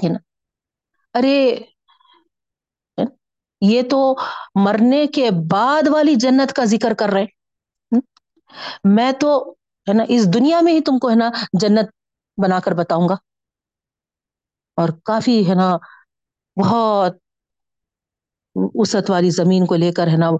[0.05, 0.19] ہے نا؟
[1.19, 1.57] ارے
[3.71, 4.15] یہ تو
[4.55, 7.25] مرنے کے بعد والی جنت کا ذکر کر رہے
[8.85, 9.51] میں تو
[9.89, 11.89] ہے نا، اس دنیا میں ہی تم کو ہے نا جنت
[12.43, 13.15] بنا کر بتاؤں گا۔
[14.77, 15.77] اور کافی ہے نا،
[16.65, 17.17] بہت
[18.57, 20.31] وسط والی زمین کو لے کر ہے نا،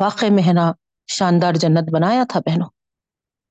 [0.00, 0.72] واقع میں ہے نا
[1.06, 2.68] شاندار جنت بنایا تھا بہنوں۔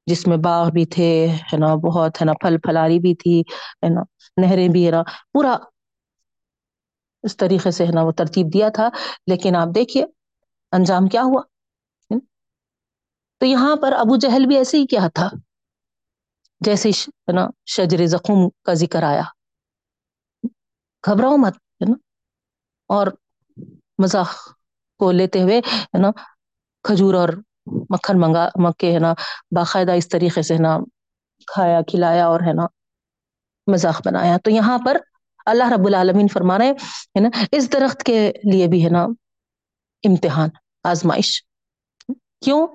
[0.06, 3.42] جس میں باغ بھی تھے، ہے نا، بہت ہے نا، پھل پھلاری بھی تھی،
[3.84, 4.02] ہے نا،
[4.38, 5.04] نہریں بھی، ہے نا،
[5.34, 5.58] پورا
[7.24, 8.90] اس طریقے سے ہے نا وہ ترتیب دیا تھا۔
[9.28, 10.06] لیکن آپ دیکھیے،
[10.72, 11.42] انجام کیا ہوا؟
[13.40, 15.30] تو یہاں پر ابو جہل بھی ایسے ہی کیا تھا۔
[16.60, 19.22] جیسے ہے نا، شجر زخم کا ذکر آیا۔
[21.06, 21.96] گھبراؤ مت، ہے نا۔
[22.88, 23.08] اور
[23.98, 24.32] مزاح
[25.00, 26.12] کو لیتے ہوئے، ہے نا،
[26.84, 27.30] کھجور اور
[27.66, 29.14] مکھن منگا، مکے، ہے نا،
[29.56, 30.78] باقاعدہ اس طریقے سے، ہے نا،
[31.48, 32.66] کھایا، کھلایا اور، ہے نا،
[33.72, 34.98] مذاق بنایا۔ تو یہاں پر
[35.48, 39.04] اللہ رب العالمین فرما رہے ہے نا، اس درخت کے لیے بھی ہے نا
[40.04, 40.50] امتحان،
[40.84, 41.44] آزمائش۔
[42.42, 42.68] کیوں؟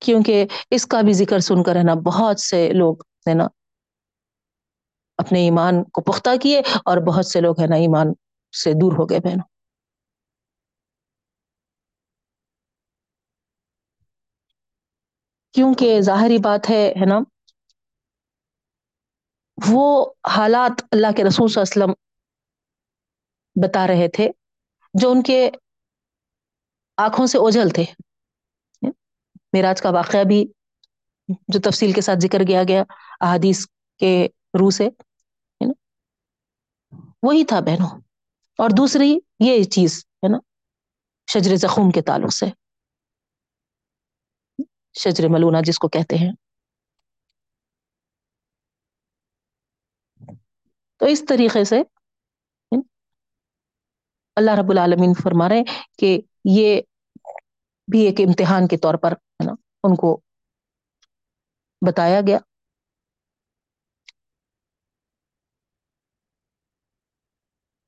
[0.00, 2.96] کیونکہ اس کا بھی ذکر سن کر ہے نا بہت سے لوگ،
[3.28, 3.44] ہے نا،
[5.16, 8.06] اپنے ایمان کو پختہ کیے اور بہت سے لوگ، ہے نا، ایمان
[8.62, 9.48] سے دور ہو گئے بہنوں۔
[15.52, 17.18] کیونکہ ظاہری بات ہے ہے نا
[19.66, 22.08] وہ حالات اللہ کے رسول صلی اللہ علیہ وسلم
[23.66, 24.30] بتا رہے تھے
[24.94, 25.50] جو ان کے
[26.96, 27.84] آنکھوں سے اوجھل تھے۔
[29.52, 30.46] میراج کا واقعہ بھی
[31.48, 32.82] جو تفصیل کے ساتھ ذکر کیا گیا
[33.20, 33.66] احادیث
[33.98, 34.28] کے
[34.60, 34.88] روح سے
[37.22, 38.00] وہی تھا بہنوں۔
[38.58, 40.38] اور دوسری یہ چیز، ہے نا؟
[41.32, 42.46] شجر زخوم کے تعلق سے۔
[44.98, 46.32] شجر ملونا جس کو کہتے ہیں۔
[51.00, 51.82] تو اس طریقے سے
[54.36, 55.62] اللہ رب العالمین فرما رہے
[55.98, 56.80] کہ یہ
[57.88, 59.52] بھی ایک امتحان کے طور پر ہے نا،
[59.84, 60.20] ان کو
[61.86, 62.38] بتایا گیا۔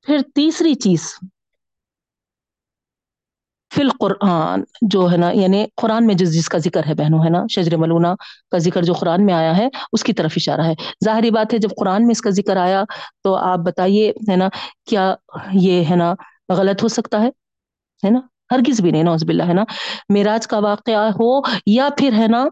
[0.05, 1.19] پھر تیسری چیز
[3.71, 7.29] فی القرآن جو ہے نا یعنی قرآن میں جس جس کا ذکر ہے بہنوں، ہے
[7.29, 8.13] نا، شجر ملونا
[8.51, 10.73] کا ذکر جو قرآن میں آیا ہے، اس کی طرف اشارہ ہے۔
[11.05, 12.83] ظاہری بات ہے، جب قرآن میں اس کا ذکر آیا
[13.23, 14.49] تو آپ بتائیے، ہے نا،
[14.89, 15.13] کیا
[15.53, 16.13] یہ، ہے نا،
[16.49, 17.29] غلط ہو سکتا ہے؟
[18.03, 18.19] ہے نا،
[18.51, 19.63] ہرگز بھی نہیں نوز باللہ، ہے نا۔
[20.09, 21.29] میراج کا واقعہ ہو
[21.65, 22.45] یا پھر، ہے نا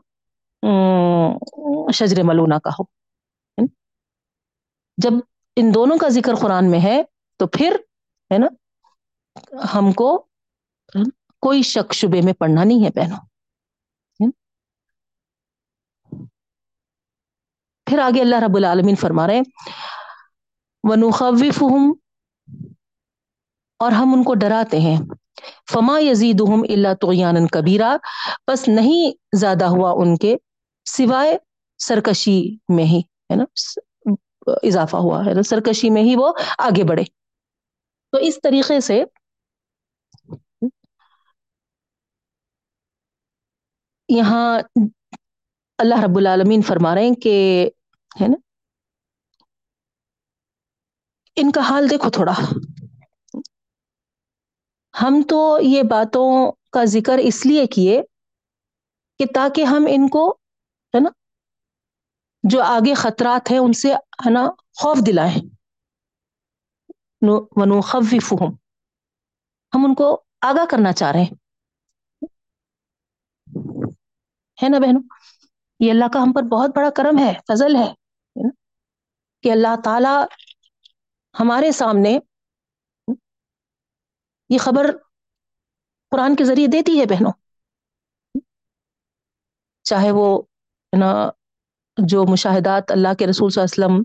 [1.93, 2.83] شجر ملونا کا ہو
[4.97, 5.13] جب
[5.57, 7.01] ان دونوں کا ذکر قرآن میں ہے
[7.39, 7.75] تو پھر،
[8.31, 8.47] ہے نا،
[9.73, 10.09] ہم کو
[11.41, 13.17] کوئی شک شبے میں پڑھنا نہیں ہے بہنوں۔
[17.85, 19.41] پھر آگے اللہ رب العالمین فرما رہے
[20.83, 21.93] وَنُخَوِّفُهُمْ۔
[23.79, 24.97] اور ہم ان کو ڈراتے ہیں۔
[25.73, 27.97] فما یزیدہم اللہ طغیانا کبیرہ
[28.47, 30.35] بس نہیں زیادہ ہوا ان کے
[30.85, 31.37] سوائے
[31.77, 33.43] سرکشی میں ہی، ہے نا؟
[34.45, 37.03] اضافہ ہوا، ہے نا؟ سرکشی میں ہی وہ آگے بڑھے۔
[38.11, 39.03] تو اس طریقے سے
[44.09, 44.59] یہاں
[45.77, 47.69] اللہ رب العالمین فرما رہے ہیں کہ
[48.21, 48.37] ہے نا؟
[51.35, 52.33] ان کا حال دیکھو تھوڑا۔
[55.01, 58.01] ہم تو یہ باتوں کا ذکر اس لیے کیے
[59.19, 60.31] کہ تاکہ ہم ان کو
[60.95, 61.09] ہے نا،
[62.43, 65.41] جو آگے خطرات ہیں ان سے ہے نا خوف دلائیں۔
[67.31, 68.55] ونخوفهم
[69.75, 71.48] ہم ان کو آگاہ کرنا چاہ رہے ہیں۔
[74.59, 75.01] ہے نا بہنوں؟
[75.79, 77.91] یہ اللہ کا ہم پر بہت بڑا کرم ہے، فضل ہے
[79.43, 80.15] کہ اللہ تعالی
[81.35, 82.17] ہمارے سامنے
[84.49, 84.85] یہ خبر
[86.11, 87.31] قرآن کے ذریعے دیتی ہے بہنوں۔
[89.85, 90.41] چاہے وہ
[90.93, 91.11] نا،
[91.97, 94.03] جو مشاہدات اللہ کے رسول صلی اللہ علیہ وسلم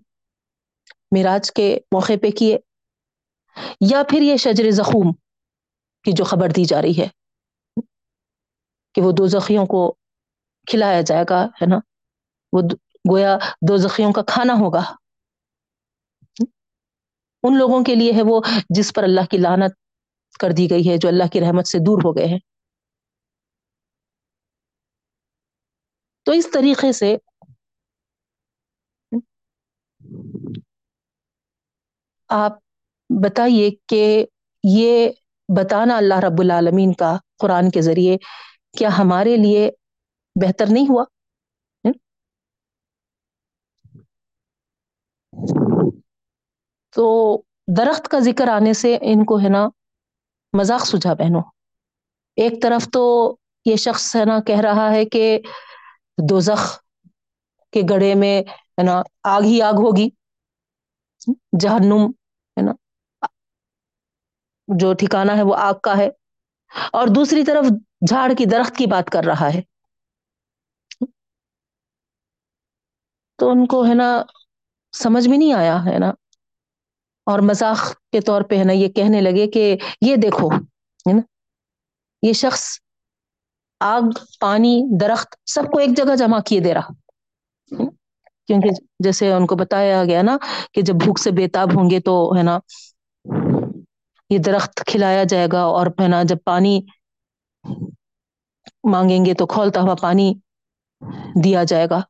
[1.13, 2.59] میراج کے موقع پہ کیے،
[3.91, 5.13] یا پھر یہ شجر زخوم
[6.05, 7.09] کی جو خبر دی جا رہی ہے،
[8.95, 9.83] کہ وہ دو زخیوں کو
[10.67, 11.79] کھلایا جائے گا، ہے نا؟
[12.53, 12.61] وہ
[13.11, 13.39] گویا
[13.69, 14.83] دو زخیوں کا کھانا ہوگا۔
[17.43, 18.41] ان لوگوں کے لیے ہے وہ
[18.71, 19.73] جس پر اللہ کی لانت
[20.41, 22.39] کر دی گئی ہے، جو اللہ کی رحمت سے دور ہو گئے ہیں۔
[26.23, 27.17] تو اس طریقے سے
[32.29, 32.53] آپ
[33.25, 34.27] بتائیے کہ
[34.65, 35.09] یہ
[35.57, 38.17] بتانا اللہ رب العالمین کا قرآن کے ذریعے
[38.79, 39.71] کیا ہمارے لیے
[40.37, 41.05] بہتر نہیں ہوا۔
[46.97, 47.05] تو
[47.77, 49.67] درخت کا ذکر آنے سے ان کو ہے نا
[50.53, 51.43] مذاق سجھا بہنوں۔
[52.37, 53.03] ایک طرف تو
[53.67, 55.25] یہ شخص ہے نا کہہ رہا ہے کہ
[56.29, 56.63] دوزخ
[57.73, 58.37] کے گڑے میں
[58.79, 60.09] ہے نا آگ ہی آگ ہوگی۔
[61.61, 62.03] جہنم
[62.57, 62.73] ہے نا۔
[64.69, 66.09] جو ٹھکانا ہے وہ آگ کا ہے۔
[66.93, 67.67] اور دوسری طرف
[68.09, 69.61] جھاڑ کی درخت کی بات کر رہا ہے۔
[73.39, 74.09] تو ان کو ہے نا
[74.95, 76.11] سمجھ میں نہیں آیا، ہے نا؟
[77.27, 77.81] اور مذاق
[78.13, 79.65] کے طور پہ ہے نا یہ کہنے لگے کہ
[80.01, 80.49] یہ دیکھو،
[81.07, 81.21] ہے نا؟
[82.23, 82.63] یہ شخص
[83.81, 84.09] آگ،
[84.41, 86.93] پانی، درخت سب کو ایک جگہ جمع کیے دے رہا
[88.49, 90.37] کیونکہ جیسے ان کو بتایا گیا نا
[90.73, 92.59] کہ جب بھوک سے بےتاب ہوں گے تو ہے نا
[94.31, 96.79] یہ درخت کھلایا جائے گا اور ہے نا جب پانی
[98.87, 100.33] مانگیں گے تو کھولتا ہوا پانی
[101.43, 102.01] دیا جائے گا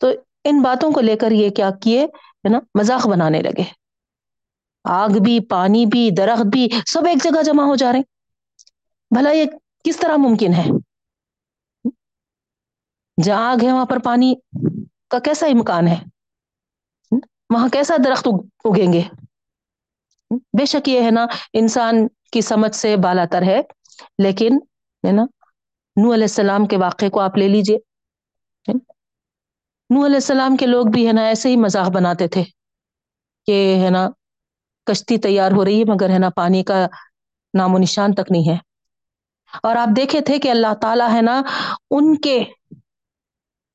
[0.00, 0.10] تو
[0.48, 3.62] ان باتوں کو لے کر یہ کیا کیے؟ ہے نا؟ مذاق بنانے لگے۔
[4.84, 8.00] آگ بھی، پانی بھی، درخت بھی، سب ایک جگہ جمع ہو جا رہے
[9.10, 9.44] بھلا یہ
[9.84, 10.64] کس طرح ممکن ہے؟
[13.22, 14.34] جہاں آگ ہے، وہاں پر پانی
[15.10, 15.96] کا کیسا امکان ہے؟
[17.50, 18.28] وہاں کیسا درخت
[18.64, 19.02] اگیں گے؟
[20.30, 23.60] بے شک یہ ہے نا، انسان کی سمجھ سے بالا تر ہے،
[24.18, 24.56] لیکن
[25.06, 25.22] ہے نا
[25.96, 27.78] نو علیہ السلام کے واقعے کو آپ لے لیجیے۔
[29.90, 32.42] نو علیہ السلام کے لوگ بھی ہے نا ایسے ہی مذاق بناتے تھے
[33.48, 34.02] کہ ہے نا
[34.86, 36.78] کشتی تیار ہو رہی ہے مگر ہے نا پانی کا
[37.54, 38.56] نام و نشان تک نہیں ہے۔
[39.62, 41.40] اور آپ دیکھے تھے کہ اللہ تعالیٰ ہے نا
[41.90, 42.38] ان کے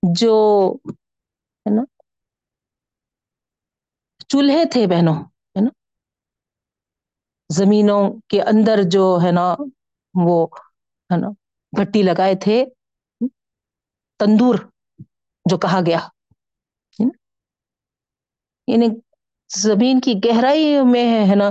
[0.04, 0.36] جو
[1.66, 1.84] ہے نا
[4.30, 5.18] چولہے تھے بہنوں،
[5.56, 5.72] ہے نا
[7.50, 9.46] زمینوں کے اندر جو ہے نا
[10.16, 10.38] وہ
[11.10, 11.30] ہے نا
[11.74, 12.58] بھٹی لگائے تھے،
[14.20, 14.56] تندور۔
[15.46, 16.00] جو کہا گیا۔
[18.68, 18.88] یعنی
[19.58, 21.50] زمین کی گہرائی میں ہے نا،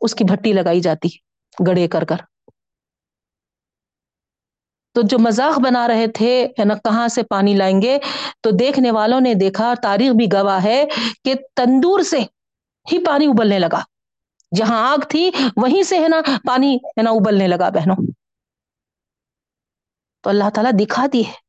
[0.00, 1.08] اس کی بھٹی لگائی جاتی،
[1.66, 2.16] گڑے کر کر۔
[4.94, 7.98] تو جو مذاق بنا رہے تھے نا، کہاں سے پانی لائیں گے؟
[8.40, 10.84] تو دیکھنے والوں نے دیکھا، تاریخ بھی گواہ ہے
[11.24, 12.18] کہ تندور سے
[12.92, 13.82] ہی پانی ابلنے لگا۔
[14.56, 17.96] جہاں آگ تھی، وہیں سے ہے نا پانی، ہے نا، ابلنے لگا بہنوں۔
[20.20, 21.47] تو اللہ تعالیٰ دکھا دی ہے۔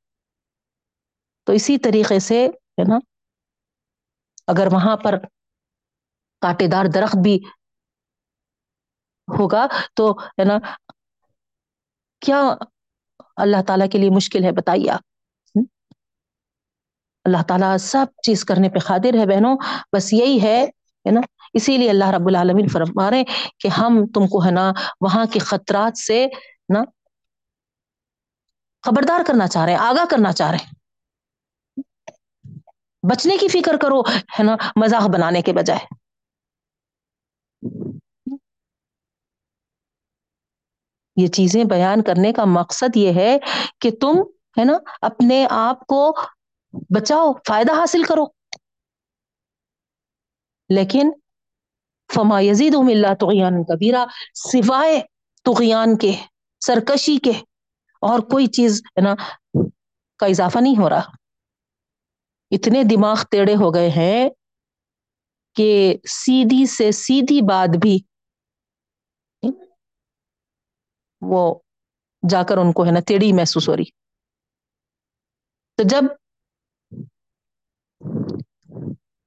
[1.49, 2.97] تو اسی طریقے سے ہے نا،
[4.47, 5.17] اگر وہاں پر
[6.41, 7.37] کانٹے دار درخت بھی
[9.27, 10.57] ہوگا تو ہے نا،
[12.21, 12.41] کیا
[13.37, 15.01] اللہ تعالیٰ کے لیے مشکل ہے بتائیے آپ؟
[17.25, 19.57] اللہ تعالیٰ سب چیز کرنے پہ قادر ہے بہنوں،
[19.93, 21.21] بس یہی ہے نا،
[21.53, 23.23] اسی لیے اللہ رب العالمین فرما رہے
[23.59, 24.71] کہ ہم تم کو ہے نا
[25.01, 26.25] وہاں کے خطرات سے
[26.73, 26.83] نا
[28.83, 30.78] خبردار کرنا چاہ رہے ہیں، آگاہ کرنا چاہ رہے ہیں۔
[33.03, 35.79] بچنے کی فکر کرو، ہے نا مزاح بنانے کے بجائے۔
[41.15, 43.37] یہ چیزیں بیان کرنے کا مقصد یہ ہے
[43.81, 44.13] کہ تم،
[44.59, 46.15] ہے نا، اپنے آپ کو
[46.71, 48.23] بچاؤ، فائدہ حاصل کرو۔
[50.69, 51.11] لیکن
[52.15, 55.01] فما یزید اللہ توغیان کبیرہ، سوائے
[55.43, 56.15] تغیان کے،
[56.59, 57.31] سرکشی کے،
[58.01, 59.15] اور کوئی چیز، ہے نا،
[60.17, 61.18] کا اضافہ نہیں ہو رہا۔
[62.51, 64.29] اتنے دماغ ٹیڑے ہو گئے ہیں
[65.55, 65.69] کہ
[66.13, 67.97] سیدھی سے سیدھی بات بھی
[71.21, 71.41] وہ
[72.23, 73.89] جا کر ان کو ہے نا ٹیڑھی محسوس ہو رہی۔
[75.77, 76.03] تو جب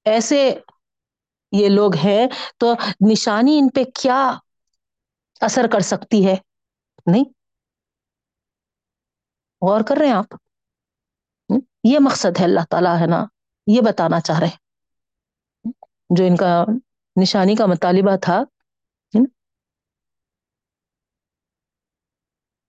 [0.07, 0.39] ایسے
[1.53, 2.27] یہ لوگ ہیں
[2.59, 2.73] تو
[3.11, 4.21] نشانی ان پہ کیا
[5.41, 6.35] اثر کر سکتی ہے؟
[7.07, 7.25] نہیں۔
[9.63, 10.35] غور کر رہے ہیں آپ؟
[11.85, 13.25] یہ مقصد ہے اللہ تعالیٰ ہے نا،
[13.67, 14.49] یہ بتانا چاہ رہے
[16.11, 16.65] جو ان کا
[17.21, 18.45] نشانی کا مطالبہ تھا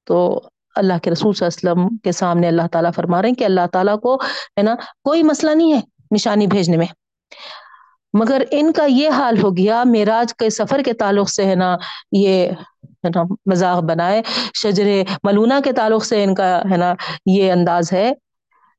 [0.06, 0.42] تو
[0.76, 3.44] اللہ کے رسول صلی اللہ علیہ وسلم کے سامنے اللہ تعالیٰ فرما رہے ہیں کہ
[3.44, 4.16] اللہ تعالیٰ کو،
[4.58, 5.80] ہے نا، کوئی مسئلہ نہیں ہے
[6.16, 6.86] نشانی بھیجنے میں۔
[8.14, 11.78] مگر ان کا یہ حال ہو گیا میراج کے سفر کے تعلق سے، ہے نا،
[12.12, 12.52] یہ،
[12.84, 14.22] ہے نا، مذاق بنائے۔
[14.54, 14.86] شجر
[15.24, 16.94] ملونا کے تعلق سے ان کا، ہے نا،
[17.26, 18.14] یہ انداز ہے۔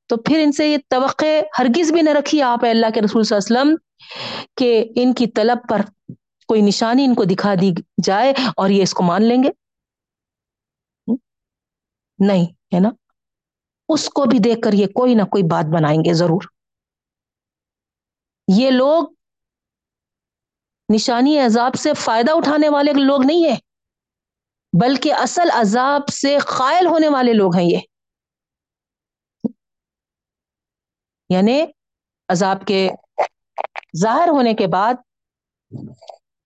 [0.06, 3.36] تو پھر ان سے یہ توقع ہرگز بھی نہ رکھی آپ اللہ کے رسول صلی
[3.36, 3.76] اللہ علیہ وسلم
[4.56, 5.80] کہ ان کی طلب پر
[6.48, 7.70] کوئی نشانی ان کو دکھا دی
[8.02, 9.48] جائے اور یہ اس کو مان لیں گے؟
[12.18, 12.88] نہیں، ہے نا؟
[13.88, 16.42] اس کو بھی دیکھ کر یہ کوئی نہ کوئی بات بنائیں گے ضرور۔
[18.56, 19.04] یہ لوگ
[20.94, 23.56] نشانی عذاب سے فائدہ اٹھانے والے لوگ نہیں ہیں،
[24.80, 27.93] بلکہ اصل عذاب سے قائل ہونے والے لوگ ہیں یہ۔
[31.34, 31.64] یعنی
[32.28, 32.90] عذاب کے
[33.96, 34.94] ظاہر ہونے کے بعد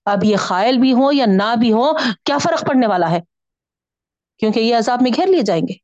[0.04, 1.92] اب یہ خائل بھی ہو یا نہ بھی ہو
[2.24, 3.20] کیا فرق پڑنے والا ہے؟
[4.38, 5.74] کیونکہ یہ عذاب میں گھیر لیے جائیں گے۔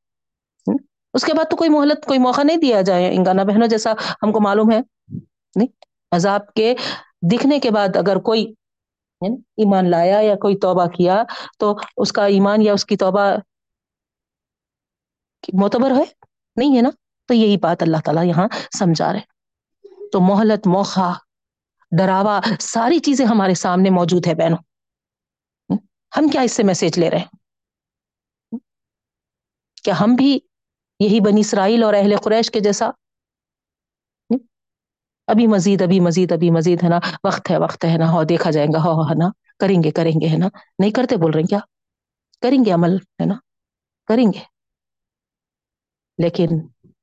[1.14, 3.92] اس کے بعد تو کوئی مہلت، کوئی موقع نہیں دیا جائے انگانا بہنوں جیسا
[4.22, 4.80] ہم کو معلوم ہے۔
[5.56, 5.66] نہیں،
[6.12, 6.74] عذاب کے
[7.32, 8.54] دکھنے کے بعد اگر کوئی
[9.36, 11.24] ایمان لایا یا کوئی توبہ کیا
[11.58, 13.36] تو اس کا ایمان یا اس کی توبہ
[15.52, 16.04] معتبر ہے؟
[16.56, 16.90] نہیں ہے نا؟
[17.26, 18.48] تو یہی بات اللہ تعالیٰ یہاں
[18.78, 19.20] سمجھا رہے
[20.12, 21.12] تو محلت موخا
[21.98, 24.58] ڈراوا، ساری چیزیں ہمارے سامنے موجود ہے بہنوں۔
[26.16, 27.28] ہم کیا اس سے میسج لے رہے ہیں؟
[29.84, 30.38] کیا ہم بھی
[31.00, 32.90] یہی بنی اسرائیل اور اہل قریش کے جیسا؟
[35.26, 38.50] ابھی مزید ابھی مزید ابھی مزید ہے نا، وقت ہے وقت ہے نا۔ ہو، دیکھا
[38.50, 40.46] جائے گا ہو، ہے نا۔ کریں گے کریں گے، ہے نا۔
[40.78, 41.58] نہیں کرتے بول رہے ہیں کیا؟
[42.40, 43.34] کریں گے عمل، ہے نا۔
[44.06, 44.38] کریں گے۔
[46.18, 46.48] لیکن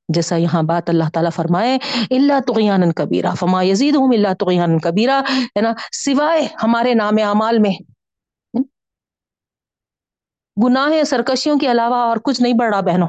[0.08, 1.78] جیسا یہاں بات اللہ تعالیٰ فرمائے
[2.10, 7.58] اللہ تغیان کبیرہ، فما یزید ہوں اللہ تغیان کبیرہ، ہے نا؟ سوائے ہمارے نام اعمال
[7.58, 7.72] میں۔
[10.64, 13.08] گناہ سرکشیوں کے علاوہ اور کچھ نہیں بڑھ رہا بہنوں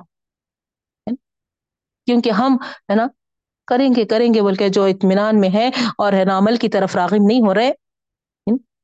[2.05, 3.07] کیونکہ ہم، ہے نا؟
[3.67, 6.69] کریں گے کریں گے بول کے جو اطمینان میں ہے اور ہے نا، عمل کی
[6.69, 7.71] طرف راغب نہیں ہو رہے۔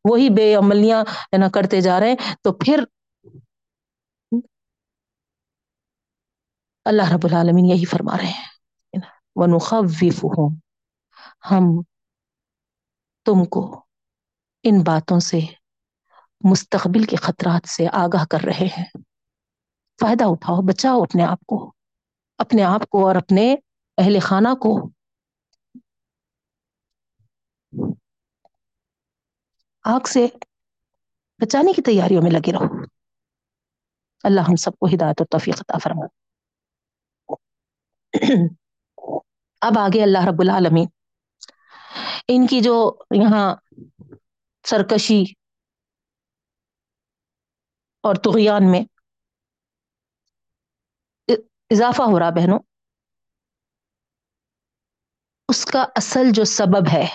[0.10, 2.84] وہی بے عملیاں، ہے نا، کرتے جا رہے ہیں۔ تو پھر
[6.86, 8.46] اللہ رب العالمین یہی فرما رہے ہیں۔
[11.52, 11.82] ہم
[13.26, 13.86] تم کو
[14.64, 15.40] ان باتوں سے،
[16.50, 18.86] مستقبل کے خطرات سے آگاہ کر رہے ہیں۔
[20.02, 21.74] فائدہ اٹھاؤ، بچاؤ اپنے آپ کو،
[22.38, 23.56] اپنے آپ کو اور اپنے
[23.98, 24.90] اہل خانہ کو۔
[29.84, 30.28] آگ سے
[31.38, 32.84] بچانے کی تیاریوں میں لگے رہو۔
[34.24, 36.19] اللہ ہم سب کو ہدایت و توفیق عطا فرما
[39.62, 40.88] اب آگے اللہ رب العالمین۔
[42.28, 43.56] ان کی جو یہاں
[44.64, 45.24] سرکشی
[48.02, 48.82] اور تغیان میں
[51.70, 52.60] اضافہ ہو رہا بہنوں،
[55.48, 57.08] اس کا اصل جو سبب ہے،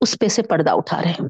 [0.00, 1.28] اس پہ سے پردہ اٹھا رہے ہیں۔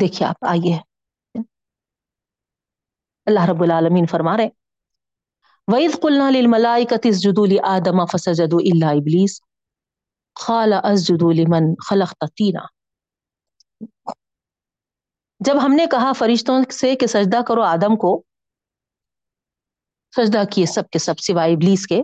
[0.00, 0.93] دیکھیے آپ آئیے۔
[3.26, 4.48] اللہ رب العالمین فرما رہے
[5.68, 9.40] وَإِذْ قُلْنَا لِلْمَلَائِكَةِ اسْجُدُوا لِآدَمَ فَسَجَدُوا إِلَّا إِبْلِيسَ،
[10.36, 11.64] قَالَ أَسْجُدُوا لِمَنْ
[15.40, 18.10] جب ہم نے کہا فرشتوں سے کہ سجدہ کرو آدم کو،
[20.16, 22.00] سجدہ کیے سب کے سب سوائے ابلیس کے،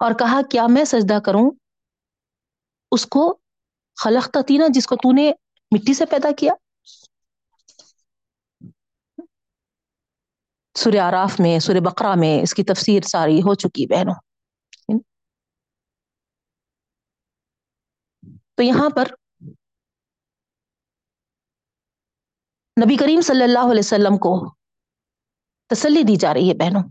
[0.00, 1.50] اور کہا کیا میں سجدہ کروں؟
[2.92, 3.22] اس کو
[3.96, 5.30] خلق تینا جس کو تو نے
[5.72, 6.52] مٹی سے پیدا کیا۔
[10.78, 14.14] سورہ آراف میں، سورہ بقرہ میں اس کی تفسیر ساری ہو چکی بہنوں۔
[18.56, 19.06] تو یہاں پر
[22.76, 24.32] نبی کریم صلی اللہ علیہ وسلم کو
[25.70, 26.82] تسلی دی جا رہی ہے بہنوں،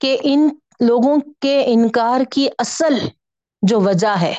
[0.00, 0.48] کہ ان
[0.88, 2.94] لوگوں کے انکار کی اصل
[3.62, 4.34] جو وجہ ہے۔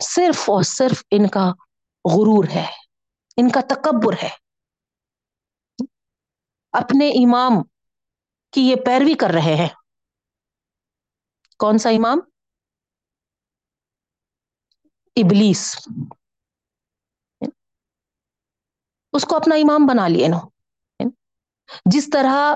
[0.00, 1.52] صرف اور صرف ان کا
[2.04, 2.66] غرور ہے،
[3.36, 4.30] ان کا تکبر ہے۔
[6.72, 7.52] اپنے امام
[8.52, 9.68] کی یہ پیروی کر رہے ہیں۔
[11.58, 12.18] کون سا امام؟
[15.16, 15.88] ابلیس۔
[19.12, 20.38] اس کو اپنا امام بنا لیے نا
[21.86, 22.54] جس طرح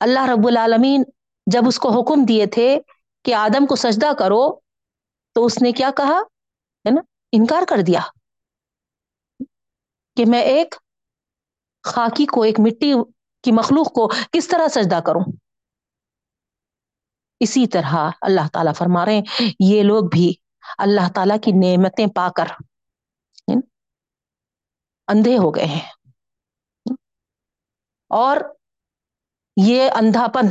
[0.00, 1.02] اللہ رب العالمین
[1.46, 2.78] جب اس کو حکم دیے تھے
[3.24, 4.60] کہ آدم کو سجدہ کرو
[5.32, 6.18] تو اس نے کیا کہا؟
[6.86, 7.00] ہے نا؟
[7.32, 8.00] انکار کر دیا۔
[10.16, 10.74] کہ میں ایک
[11.82, 12.92] خاکی کو، ایک مٹی
[13.42, 15.24] کی مخلوق کو کس طرح سجدہ کروں؟
[17.40, 20.34] اسی طرح اللہ تعالیٰ فرما رہے ہیں، یہ لوگ بھی
[20.78, 22.44] اللہ تعالیٰ کی نعمتیں پا کر
[25.08, 25.80] اندھے ہو گئے ہیں۔
[28.08, 28.36] اور
[29.56, 30.46] یہ اندھاپن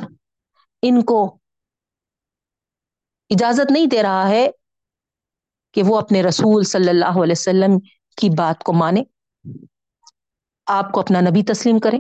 [0.82, 1.39] ان کو
[3.30, 4.47] اجازت نہیں دے رہا ہے
[5.72, 7.80] کہ وہ اپنے رسول صلی اللہ علیہ وسلم
[8.16, 9.03] کی بات کو مانے۔
[10.65, 11.99] آپ کو اپنا نبی تسلیم کریں،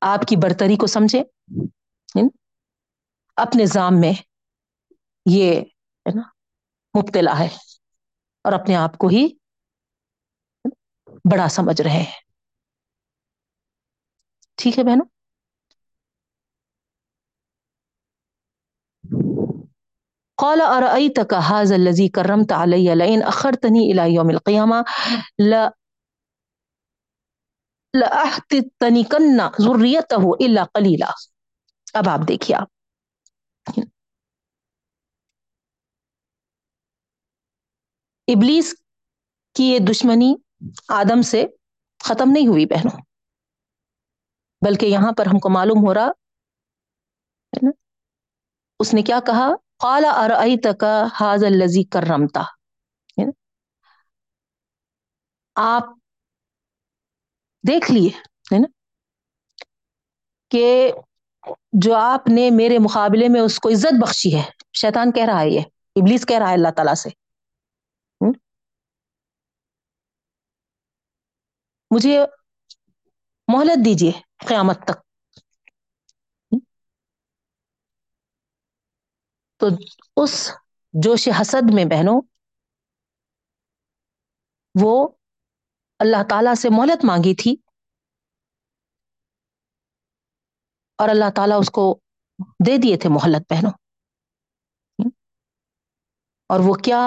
[0.00, 1.22] آپ کی برتری کو سمجھے
[3.36, 4.12] اپنے ذام میں
[5.30, 6.22] یہ، ہے نا،
[6.98, 7.48] مبتلا ہے
[8.44, 9.26] اور اپنے آپ کو ہی
[11.30, 12.20] بڑا سمجھ رہے ہیں۔
[14.56, 15.06] ٹھیک ہے بہنوں؟
[20.38, 24.82] قال ارأيتك هذا الذي كرمت علي لئن اخرتني الى يوم القيامه
[25.50, 25.62] لا
[28.00, 31.10] لاحتنكن ذريته الا قليلا۔
[31.94, 32.68] اب آپ دیکھیے آپ۔
[38.26, 38.74] ابلیس
[39.54, 40.34] کی یہ دشمنی
[40.88, 41.46] آدم سے
[42.04, 43.02] ختم نہیں ہوئی بہنوں۔
[44.66, 46.10] بلکہ یہاں پر ہم کو معلوم ہو رہا
[48.78, 50.84] اس نے کیا کہا؟ قالا ارأيتك
[51.20, 52.42] هذا الذي كرمتا
[55.54, 55.82] آپ
[57.68, 58.08] دیکھ لیے،
[58.54, 58.68] ہے نا؟
[60.50, 60.92] کہ
[61.72, 65.48] جو آپ نے میرے مقابلے میں اس کو عزت بخشی ہے، شیطان کہہ رہا ہے
[65.48, 65.60] یہ،
[65.96, 67.08] ابلیس کہہ رہا ہے اللہ تعالیٰ سے۔
[71.90, 72.20] مجھے
[73.48, 74.12] مہلت دیجیے
[74.48, 74.98] قیامت تک۔
[79.56, 79.66] تو
[80.16, 80.50] اس
[80.92, 82.20] جوش حسد میں بہنوں،
[84.80, 85.08] وہ
[86.00, 87.54] اللہ تعالی سے مہلت مانگی تھی
[90.98, 91.84] اور اللہ تعالیٰ اس کو
[92.66, 93.72] دے دیے تھے مہلت بہنوں
[96.50, 97.00] اور وہ کیا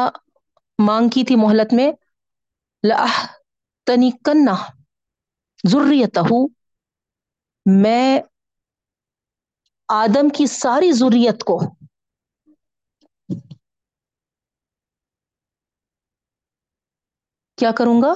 [0.80, 1.92] مانگ کی تھی مہلت میں؟
[3.88, 4.56] تنی کنا
[5.64, 6.18] ضروریت
[7.66, 8.20] میں
[9.89, 11.60] آدم کی ساری ضروریت کو
[17.58, 18.14] کیا کروں گا؟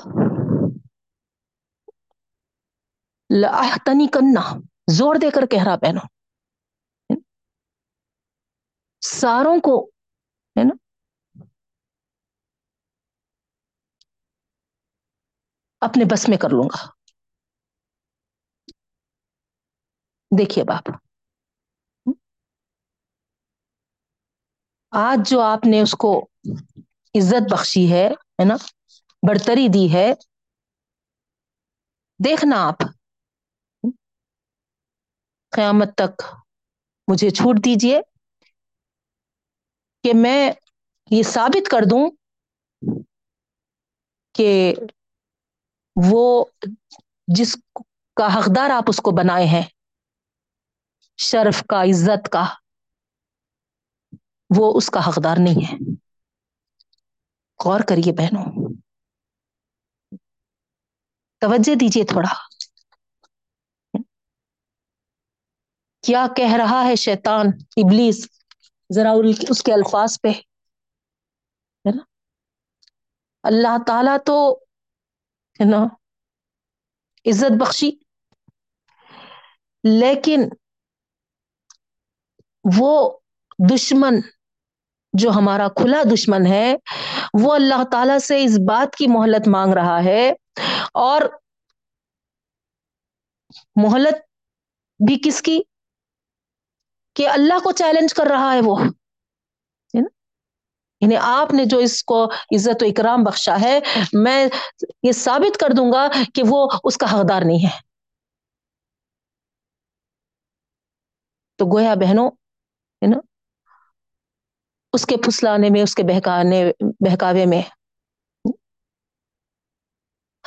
[3.86, 4.60] تنی کنا
[4.92, 5.76] زور دے کر کہہ رہا
[9.02, 9.86] ساروں کو،
[10.60, 10.74] ہے نا؟
[15.82, 16.88] اپنے بس میں کر لوں گا۔
[20.40, 20.90] دیکھیے باپ۔
[24.92, 26.28] آج جو آپ نے اس کو
[27.16, 28.10] عزت بخشی ہے
[28.46, 28.56] نا؟
[29.28, 30.14] برتری دی ہے،
[32.26, 32.95] دیکھنا آپ۔
[35.56, 36.22] قیامت تک
[37.08, 38.02] مجھے چھوٹ دیجیے
[40.04, 40.52] کہ میں
[41.12, 42.12] یہ ثابت کر دوں
[44.34, 44.74] کہ
[46.10, 46.46] وہ
[47.28, 47.58] جس
[48.16, 49.64] کا حقدار آپ اس کو بنائے ہیں،
[51.18, 52.46] شرف کا، عزت کا،
[54.58, 55.78] وہ اس کا حقدار نہیں ہے۔
[57.66, 58.74] غور کریے بہنوں۔
[61.42, 62.55] توجہ دیجیے تھوڑا۔
[66.06, 67.46] کیا کہہ رہا ہے شیطان؟
[67.78, 68.30] ابلیس،
[68.94, 69.12] ذرا
[69.50, 72.04] اس کے الفاظ پہ۔ ہے نا؟
[73.44, 74.54] اللہ تعالی تو
[75.60, 75.78] ہے نا،
[77.26, 77.92] عزت بخشی۔
[79.84, 80.42] لیکن
[82.78, 83.18] وہ
[83.72, 84.14] دشمن
[85.14, 86.76] جو ہمارا کھلا دشمن ہے،
[87.42, 90.34] وہ اللہ تعالی سے اس بات کی مہلت مانگ رہا ہے۔
[90.94, 91.22] اور
[93.76, 94.16] مہلت
[95.08, 95.62] بھی کس کی؟
[97.16, 98.78] کہ اللہ کو چیلنج کر رہا ہے وہ
[101.02, 103.80] یعنی آپ نے جو اس کو عزت و اکرام بخشا ہے،
[104.14, 104.48] میں
[105.04, 107.80] یہ ثابت کر دوں گا کہ وہ اس کا حقدار نہیں ہے۔
[111.56, 112.28] تو گویا بہنوں،
[113.02, 113.18] ہے نا؟
[114.94, 117.62] اس کے پھسلانے میں، اس کے بہکانے، بہکاوے میں،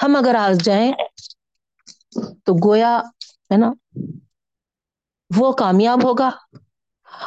[0.03, 0.93] ہم اگر آج جائیں
[2.45, 3.01] تو گویا،
[3.53, 3.73] ہے نا؟
[5.37, 6.31] وہ کامیاب ہوگا۔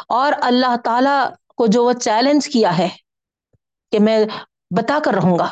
[0.08, 2.88] اور اللہ تعالی کو جو وہ چیلنج کیا ہے
[3.92, 4.26] کہ میں
[4.78, 5.48] بتا کر رہوں گا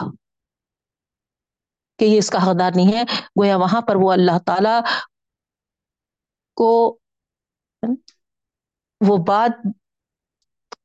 [2.00, 3.04] کہ یہ اس کا حقدار نہیں ہے،
[3.40, 4.80] گویا وہاں پر وہ اللہ تعالی
[6.56, 6.98] کو
[9.02, 9.68] وہ بات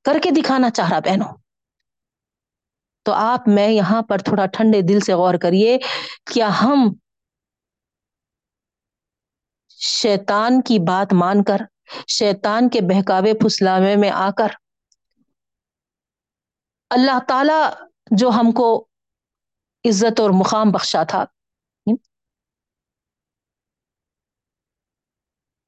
[0.05, 1.37] کر کے دکھانا چاہ رہا، بہنوں۔
[3.03, 5.79] تو آپ میں یہاں پر تھوڑا ٹھنڈے دل سے غور کریے،
[6.33, 6.93] کیا ہم
[9.85, 11.61] شیطان کی بات مان کر،
[12.09, 14.49] شیطان کے بہکاوے پھسلاوے میں آ کر۔
[16.91, 17.61] اللہ تعالی
[18.11, 18.87] جو ہم کو
[19.85, 21.25] عزت اور مقام بخشا تھا،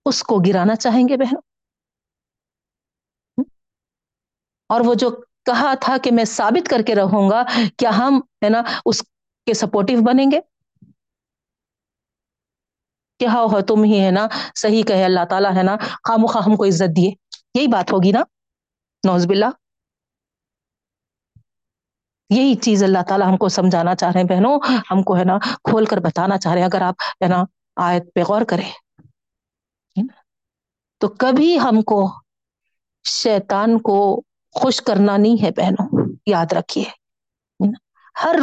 [0.07, 1.37] اس کو گرانا چاہیں گے بہن
[4.71, 5.11] اور وہ جو
[5.47, 7.43] کہا تھا کہ میں ثابت کر کے رہوں گا،
[7.79, 9.03] کیا ہم، ہے نا، اس
[9.47, 10.41] کے سپورٹو بنیں گے؟
[13.21, 16.45] کہ ہاؤ ہو تم ہی ہے نا، صحیح کہے، اللہ تعالیٰ ہے نا خام خواہ
[16.47, 17.11] ہم کو عزت دیے۔
[17.55, 18.21] یہی بات ہوگی نا۔
[19.07, 19.47] نوز باللہ۔
[22.31, 24.61] یہی چیز اللہ تعالیٰ ہم کو سمجھانا چاہ رہے ہیں بہنوں۔
[24.91, 27.45] ہم کو ہے نا، کھول کر بتانا چاہ رہے ہیں۔ اگر آپ ہے نا
[27.77, 28.71] آیت پہ غور کریں۔
[30.99, 32.13] تو کبھی ہم کو
[33.05, 34.23] شیطان کو
[34.53, 36.85] خوش کرنا نہیں ہے بہنوں۔ یاد رکھیے۔
[38.25, 38.37] ہر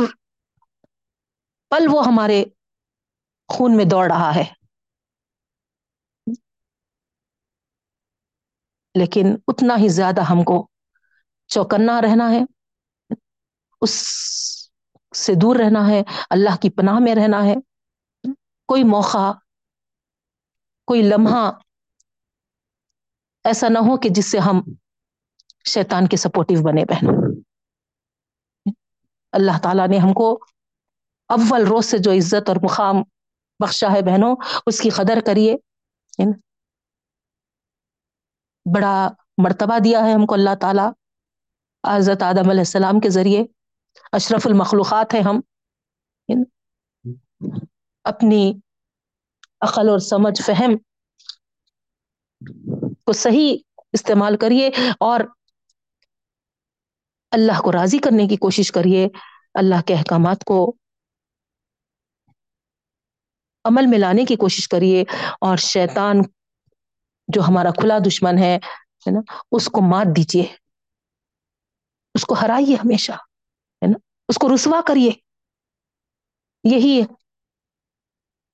[1.70, 2.44] پل وہ ہمارے
[3.48, 4.63] خون میں دوڑ رہا ہے۔
[8.96, 10.68] لیکن اتنا ہی زیادہ ہم کو
[11.48, 12.42] چوکنا رہنا ہے،
[13.82, 13.92] اس
[15.16, 17.56] سے دور رہنا ہے، اللہ کی پناہ میں رہنا ہے۔
[18.68, 19.32] کوئی موقع،
[20.88, 21.52] کوئی لمحہ
[23.44, 24.62] ایسا نہ ہو کہ جس سے ہم
[25.68, 27.08] شیطان کے سپورٹو بنے بہن۔
[29.32, 30.40] اللہ تعالیٰ نے ہم کو
[31.28, 32.96] اول روز سے جو عزت اور مقام
[33.60, 35.56] بخشا ہے بہنوں، اس کی قدر کریے۔
[38.66, 40.92] بڑا مرتبہ دیا ہے ہم کو اللہ تعالیٰ
[41.98, 43.44] حضرت آدم علیہ السلام کے ذریعے۔
[44.12, 45.40] اشرف المخلوقات ہیں ہم۔
[48.04, 48.54] اپنی
[49.62, 50.78] عقل اور سمجھ فہم
[53.06, 53.58] کو صحیح
[53.94, 54.68] استعمال کریے
[55.00, 55.20] اور
[57.32, 59.08] اللہ کو راضی کرنے کی کوشش کریے۔
[59.54, 60.76] اللہ کے احکامات کو
[63.64, 65.04] عمل میں لانے کی کوشش کریے
[65.42, 66.22] اور شیطان
[67.28, 68.58] جو ہمارا کھلا دشمن ہے
[69.12, 69.20] نا؟
[69.52, 70.56] اس کو مات دیجیے
[72.14, 73.98] اس کو ہرائیے ہمیشہ، ہے نا؟
[74.30, 75.12] اس کو رسوا کریے۔
[76.64, 77.02] یہی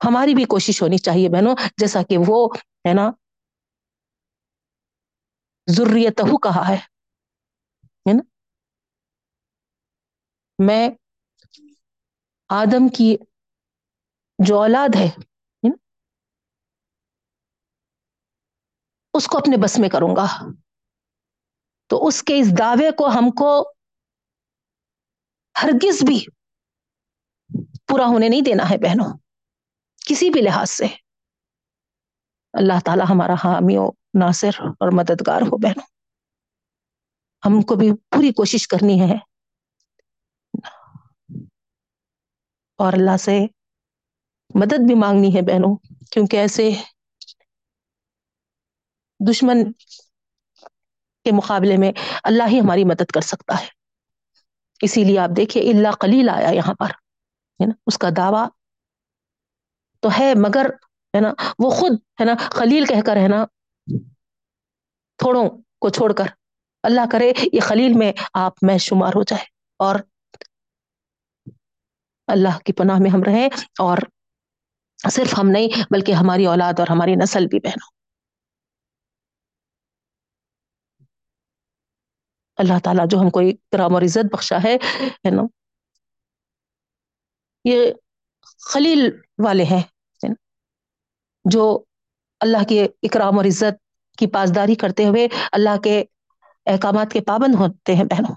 [0.02, 2.50] ہماری بھی کوشش ہونی چاہیے بہنوں، جیسا کہ وہ،
[2.88, 3.12] ہے نا
[5.68, 8.24] ضروریت کہا ہے نا؟
[10.60, 10.90] میں
[12.50, 13.16] آدم کی
[14.40, 15.10] جو اولاد ہے
[19.14, 20.26] اس کو اپنے بس میں کروں گا۔
[21.88, 23.73] تو اس کے اس دعوے کو ہم کو
[25.64, 26.26] ہرگز بھی
[27.88, 29.18] پورا ہونے نہیں دینا ہے بہنوں،
[30.07, 30.86] کسی بھی لحاظ سے۔
[32.53, 35.88] اللہ تعالی ہمارا حامی و ناصر اور مددگار ہو بہنوں۔
[37.45, 39.15] ہم کو بھی پوری کوشش کرنی ہے۔
[42.76, 43.40] اور اللہ سے
[44.56, 45.77] مدد بھی مانگنی ہے بہنوں،
[46.11, 46.72] کیونکہ ایسے
[49.20, 49.72] دشمن
[51.24, 51.91] کے مقابلے میں
[52.24, 53.68] اللہ ہی ہماری مدد کر سکتا ہے۔
[54.82, 58.48] اسی لیے آپ دیکھیے اللہ قلیل آیا یہاں پر، ہے نا؟ اس کا دعویٰ
[60.00, 60.66] تو ہے، مگر،
[61.16, 63.46] ہے نا، وہ خود، ہے نا، خلیل کہہ کر، ہے نا،
[65.18, 65.50] تھوڑوں
[65.82, 66.26] کو چھوڑ کر
[66.84, 69.44] اللہ کرے، یہ خلیل میں آپ میں شمار ہو جائے۔
[69.78, 69.96] اور
[72.28, 73.98] اللہ کی پناہ میں ہم رہیں اور
[75.12, 77.98] صرف ہم نہیں، بلکہ ہماری اولاد اور ہماری نسل بھی بہنوں۔
[82.60, 84.77] اللہ تعالیٰ جو ہم کو اکرام اور عزت بخشا ہے
[85.30, 85.41] نا؟
[87.65, 87.91] یہ
[88.57, 89.10] خلیل
[89.45, 89.81] والے ہیں
[91.45, 91.84] جو
[92.40, 93.84] اللہ کے اکرام اور عزت
[94.18, 96.03] کی پاسداری کرتے ہوئے اللہ کے
[96.65, 98.36] احکامات کے پابند ہوتے ہیں، بہنوں۔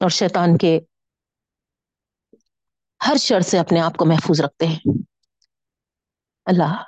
[0.00, 0.80] اور شیطان کے
[3.08, 4.78] ہر شر سے اپنے آپ کو محفوظ رکھتے ہیں۔
[6.44, 6.82] اللہ،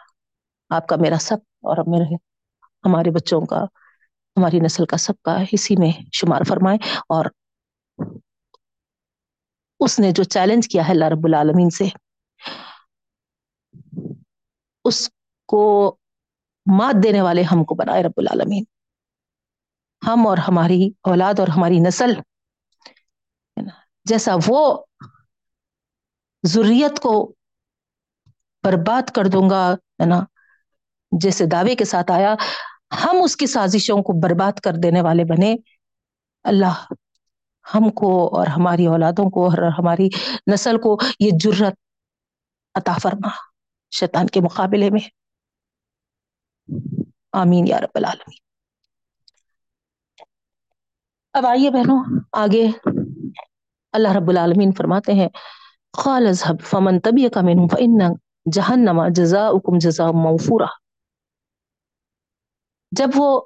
[0.70, 2.33] آپ کا میرا سب اور میرے
[2.84, 3.64] ہمارے بچوں کا،
[4.36, 6.78] ہماری نسل کا سب کا اسی میں شمار فرمائے۔
[7.08, 7.24] اور
[9.80, 11.84] اس نے جو چیلنج کیا ہے اللہ رب العالمین سے،
[14.84, 15.10] اس
[15.46, 15.96] کو
[16.78, 18.64] مات دینے والے ہم کو بنائے رب العالمین۔
[20.06, 22.14] ہم اور ہماری اولاد اور ہماری نسل
[24.04, 24.84] جیسا وہ
[26.42, 27.34] ضروریت کو
[28.62, 30.24] برباد کر دوں گا، ہے نا،
[31.20, 32.34] جیسے دعوے کے ساتھ آیا۔
[33.04, 35.56] ہم اس کی سازشوں کو برباد کر دینے والے بنے۔
[36.44, 36.92] اللہ
[37.74, 40.08] ہم کو اور ہماری اولادوں کو اور ہماری
[40.52, 41.74] نسل کو یہ جرت
[42.74, 43.28] عطا فرما،
[43.90, 45.08] شیطان کے مقابلے میں۔
[47.32, 48.36] آمین یا رب العالمین۔
[51.32, 52.68] اب آئیے بہنوں، آگے
[53.92, 55.28] اللہ رب العالمین فرماتے ہیں،
[56.04, 58.14] قال اذهب فمن تبعك منهم فإن
[58.52, 60.83] جهنم جزاؤكم جزاء موفورا۔
[62.96, 63.40] جب وہ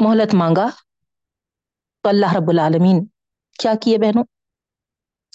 [0.00, 0.66] مہلت مانگا
[2.02, 3.06] تو اللہ رب العالمین
[3.58, 4.24] کیا کیے بہنوں؟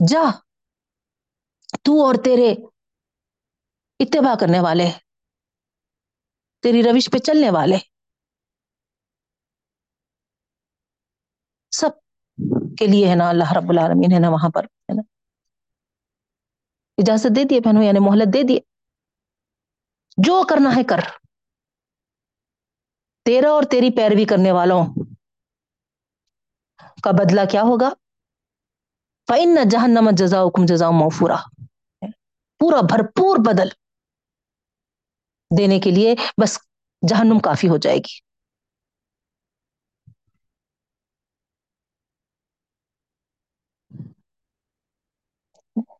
[0.07, 0.19] جا،
[1.83, 2.51] تو اور تیرے
[3.99, 4.91] اتباع کرنے والے،
[6.61, 7.77] تیری روش پہ چلنے والے،
[11.71, 11.89] سب
[12.77, 15.01] کے لیے ہے نا اللہ رب العالمین ہے نا وہاں پر، ہے نا؟
[16.97, 18.59] اجازت دے دیے بہنوں یعنی مہلت دے دیے۔
[20.17, 21.20] جو کرنا ہے کر۔
[23.31, 24.85] تیرا اور تیری پیروی کرنے والوں
[27.03, 27.89] کا بدلہ کیا ہوگا؟
[29.27, 31.35] فَإِنَّ جَهَنَّمَ جَزَاؤُكُمْ جَزَاءٌ مَوْفُورًا۔
[32.59, 33.67] پورا بھرپور بدل
[35.57, 36.59] دینے کے لیے بس
[37.09, 38.31] جہنم کافی ہو جائے گی۔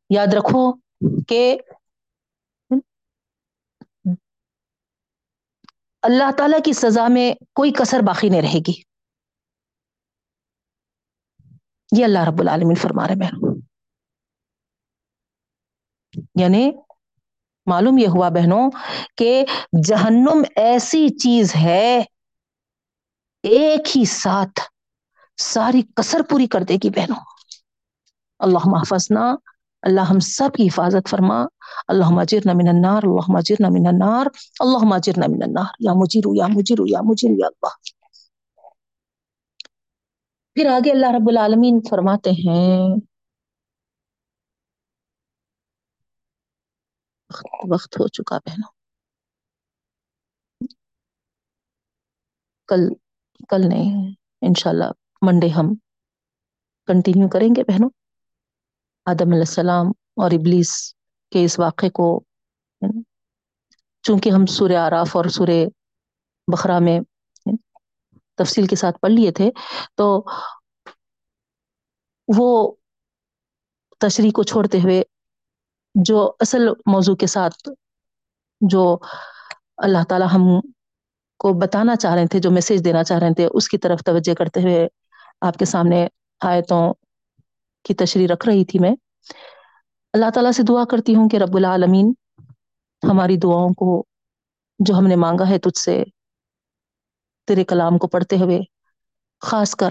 [0.10, 0.74] یاد رکھو
[1.28, 1.58] کہ
[6.02, 8.82] اللہ تعالی کی سزا میں کوئی کسر باقی نہیں رہے گی۔
[11.98, 13.62] یہ اللہ رب العالمین فرما رہے بہنوں۔
[16.40, 16.72] یعنی
[17.66, 18.72] معلوم یہ ہوا بہنوں
[19.18, 19.46] کہ
[19.88, 22.00] جہنم ایسی چیز ہے،
[23.44, 24.60] ایک ہی ساتھ
[25.38, 27.20] ساری کسر پوری کر دے گی بہنوں۔
[28.40, 29.36] اللہ محفظنا
[29.82, 31.46] اللہ ہم سب کی حفاظت فرما۔
[31.88, 34.26] اللہ مجرنا من النار اللہ مجرنا من النار
[34.60, 37.74] اللہ مجرنا من النار، یا مجیرو یا مجیرو یا مجیرو، یا اللہ۔
[40.54, 43.02] پھر آگے اللہ رب العالمین فرماتے ہیں،
[47.72, 48.72] وقت ہو چکا بہنوں۔
[52.68, 52.82] کل
[53.50, 54.92] کل نہیں، انشاءاللہ
[55.22, 55.74] منڈے ہم
[56.88, 57.90] کنٹینیو کریں گے بہنوں۔
[59.06, 60.72] آدم علیہ السلام اور ابلیس
[61.32, 62.08] کے اس واقعے کو،
[64.04, 65.60] چونکہ ہم سورہ آراف اور سورہ
[66.48, 67.00] بخرا میں
[68.40, 69.50] تفصیل کے ساتھ پڑھ لیے تھے،
[69.98, 70.06] تو
[72.28, 72.48] وہ
[74.02, 75.02] تشریح کو چھوڑتے ہوئے
[75.96, 77.70] جو اصل موضوع کے ساتھ
[78.62, 78.84] جو
[79.78, 80.44] اللہ تعالی ہم
[81.40, 84.34] کو بتانا چاہ رہے تھے، جو میسج دینا چاہ رہے تھے، اس کی طرف توجہ
[84.34, 84.88] کرتے ہوئے
[85.42, 86.08] آپ کے سامنے
[86.42, 86.84] آیتوں
[87.86, 88.94] کی تشریح رکھ رہی تھی میں۔
[90.14, 92.14] اللہ تعالیٰ سے دعا کرتی ہوں کہ رب العالمین
[93.12, 94.04] ہماری دعاؤں کو
[94.80, 96.04] جو ہم نے مانگا ہے تجھ سے،
[97.48, 98.60] تیرے کلام کو پڑھتے ہوئے،
[99.40, 99.90] خاص کر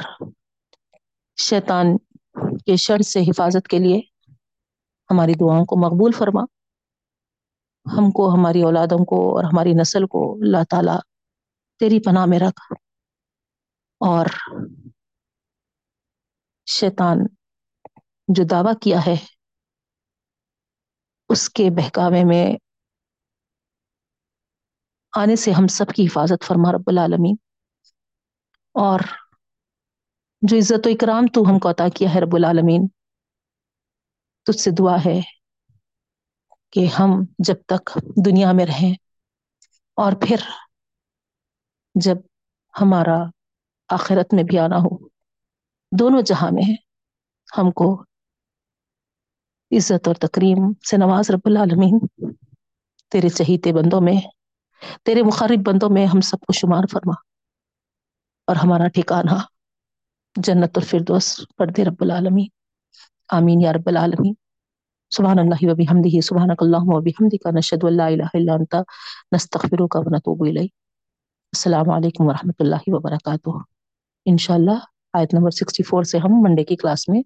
[1.36, 1.96] شیطان
[2.58, 4.00] کے شر سے حفاظت کے لیے
[5.10, 6.40] ہماری دعاؤں کو مقبول فرما۔
[7.86, 10.98] ہم کو، ہماری اولادوں کو اور ہماری نسل کو اللہ تعالی
[11.78, 12.72] تیری پناہ میں رکھ۔
[14.00, 14.26] اور
[16.66, 17.18] شیطان
[18.28, 19.16] جو دعویٰ کیا ہے
[21.30, 22.44] اس کے بہکاوے میں
[25.12, 27.36] آنے سے ہم سب کی حفاظت فرما رب العالمین۔
[28.74, 29.00] اور
[30.42, 32.86] جو عزت و اکرام تو ہم کو عطا کیا ہے رب العالمین،
[34.46, 35.18] تجھ سے دعا ہے
[36.72, 37.90] کہ ہم جب تک
[38.26, 38.92] دنیا میں رہیں
[39.98, 40.40] اور پھر
[41.94, 42.16] جب
[42.74, 43.18] ہمارا
[43.88, 44.96] آخرت میں بھی آنا ہو،
[45.92, 46.68] دونوں جہاں میں
[47.48, 47.86] ہم کو
[49.76, 51.98] عزت اور تکریم سے نواز رب العالمین۔
[53.10, 54.20] تیرے چہیتے بندوں میں،
[55.04, 57.12] تیرے مخارب بندوں میں ہم سب کو شمار فرما۔
[58.46, 59.38] اور ہمارا ٹھکانہ
[60.36, 62.46] جنت الفردوس پڑھ دے رب العالمین۔
[63.28, 64.34] آمین یا رب العالمین۔
[65.10, 68.74] سبحان اللہ و بحمدہ، سبحانک اللہم و بحمدک، نشہد ان لا الہ الا انت،
[69.34, 70.72] نستغفرک و نتوب الیک۔
[71.52, 73.50] السلام علیکم ورحمۃ اللہ وبرکاتہ۔
[74.26, 74.78] انشاءاللہ
[75.12, 77.22] آیت نمبر 64 سے ہم منڈے کی کلاس میں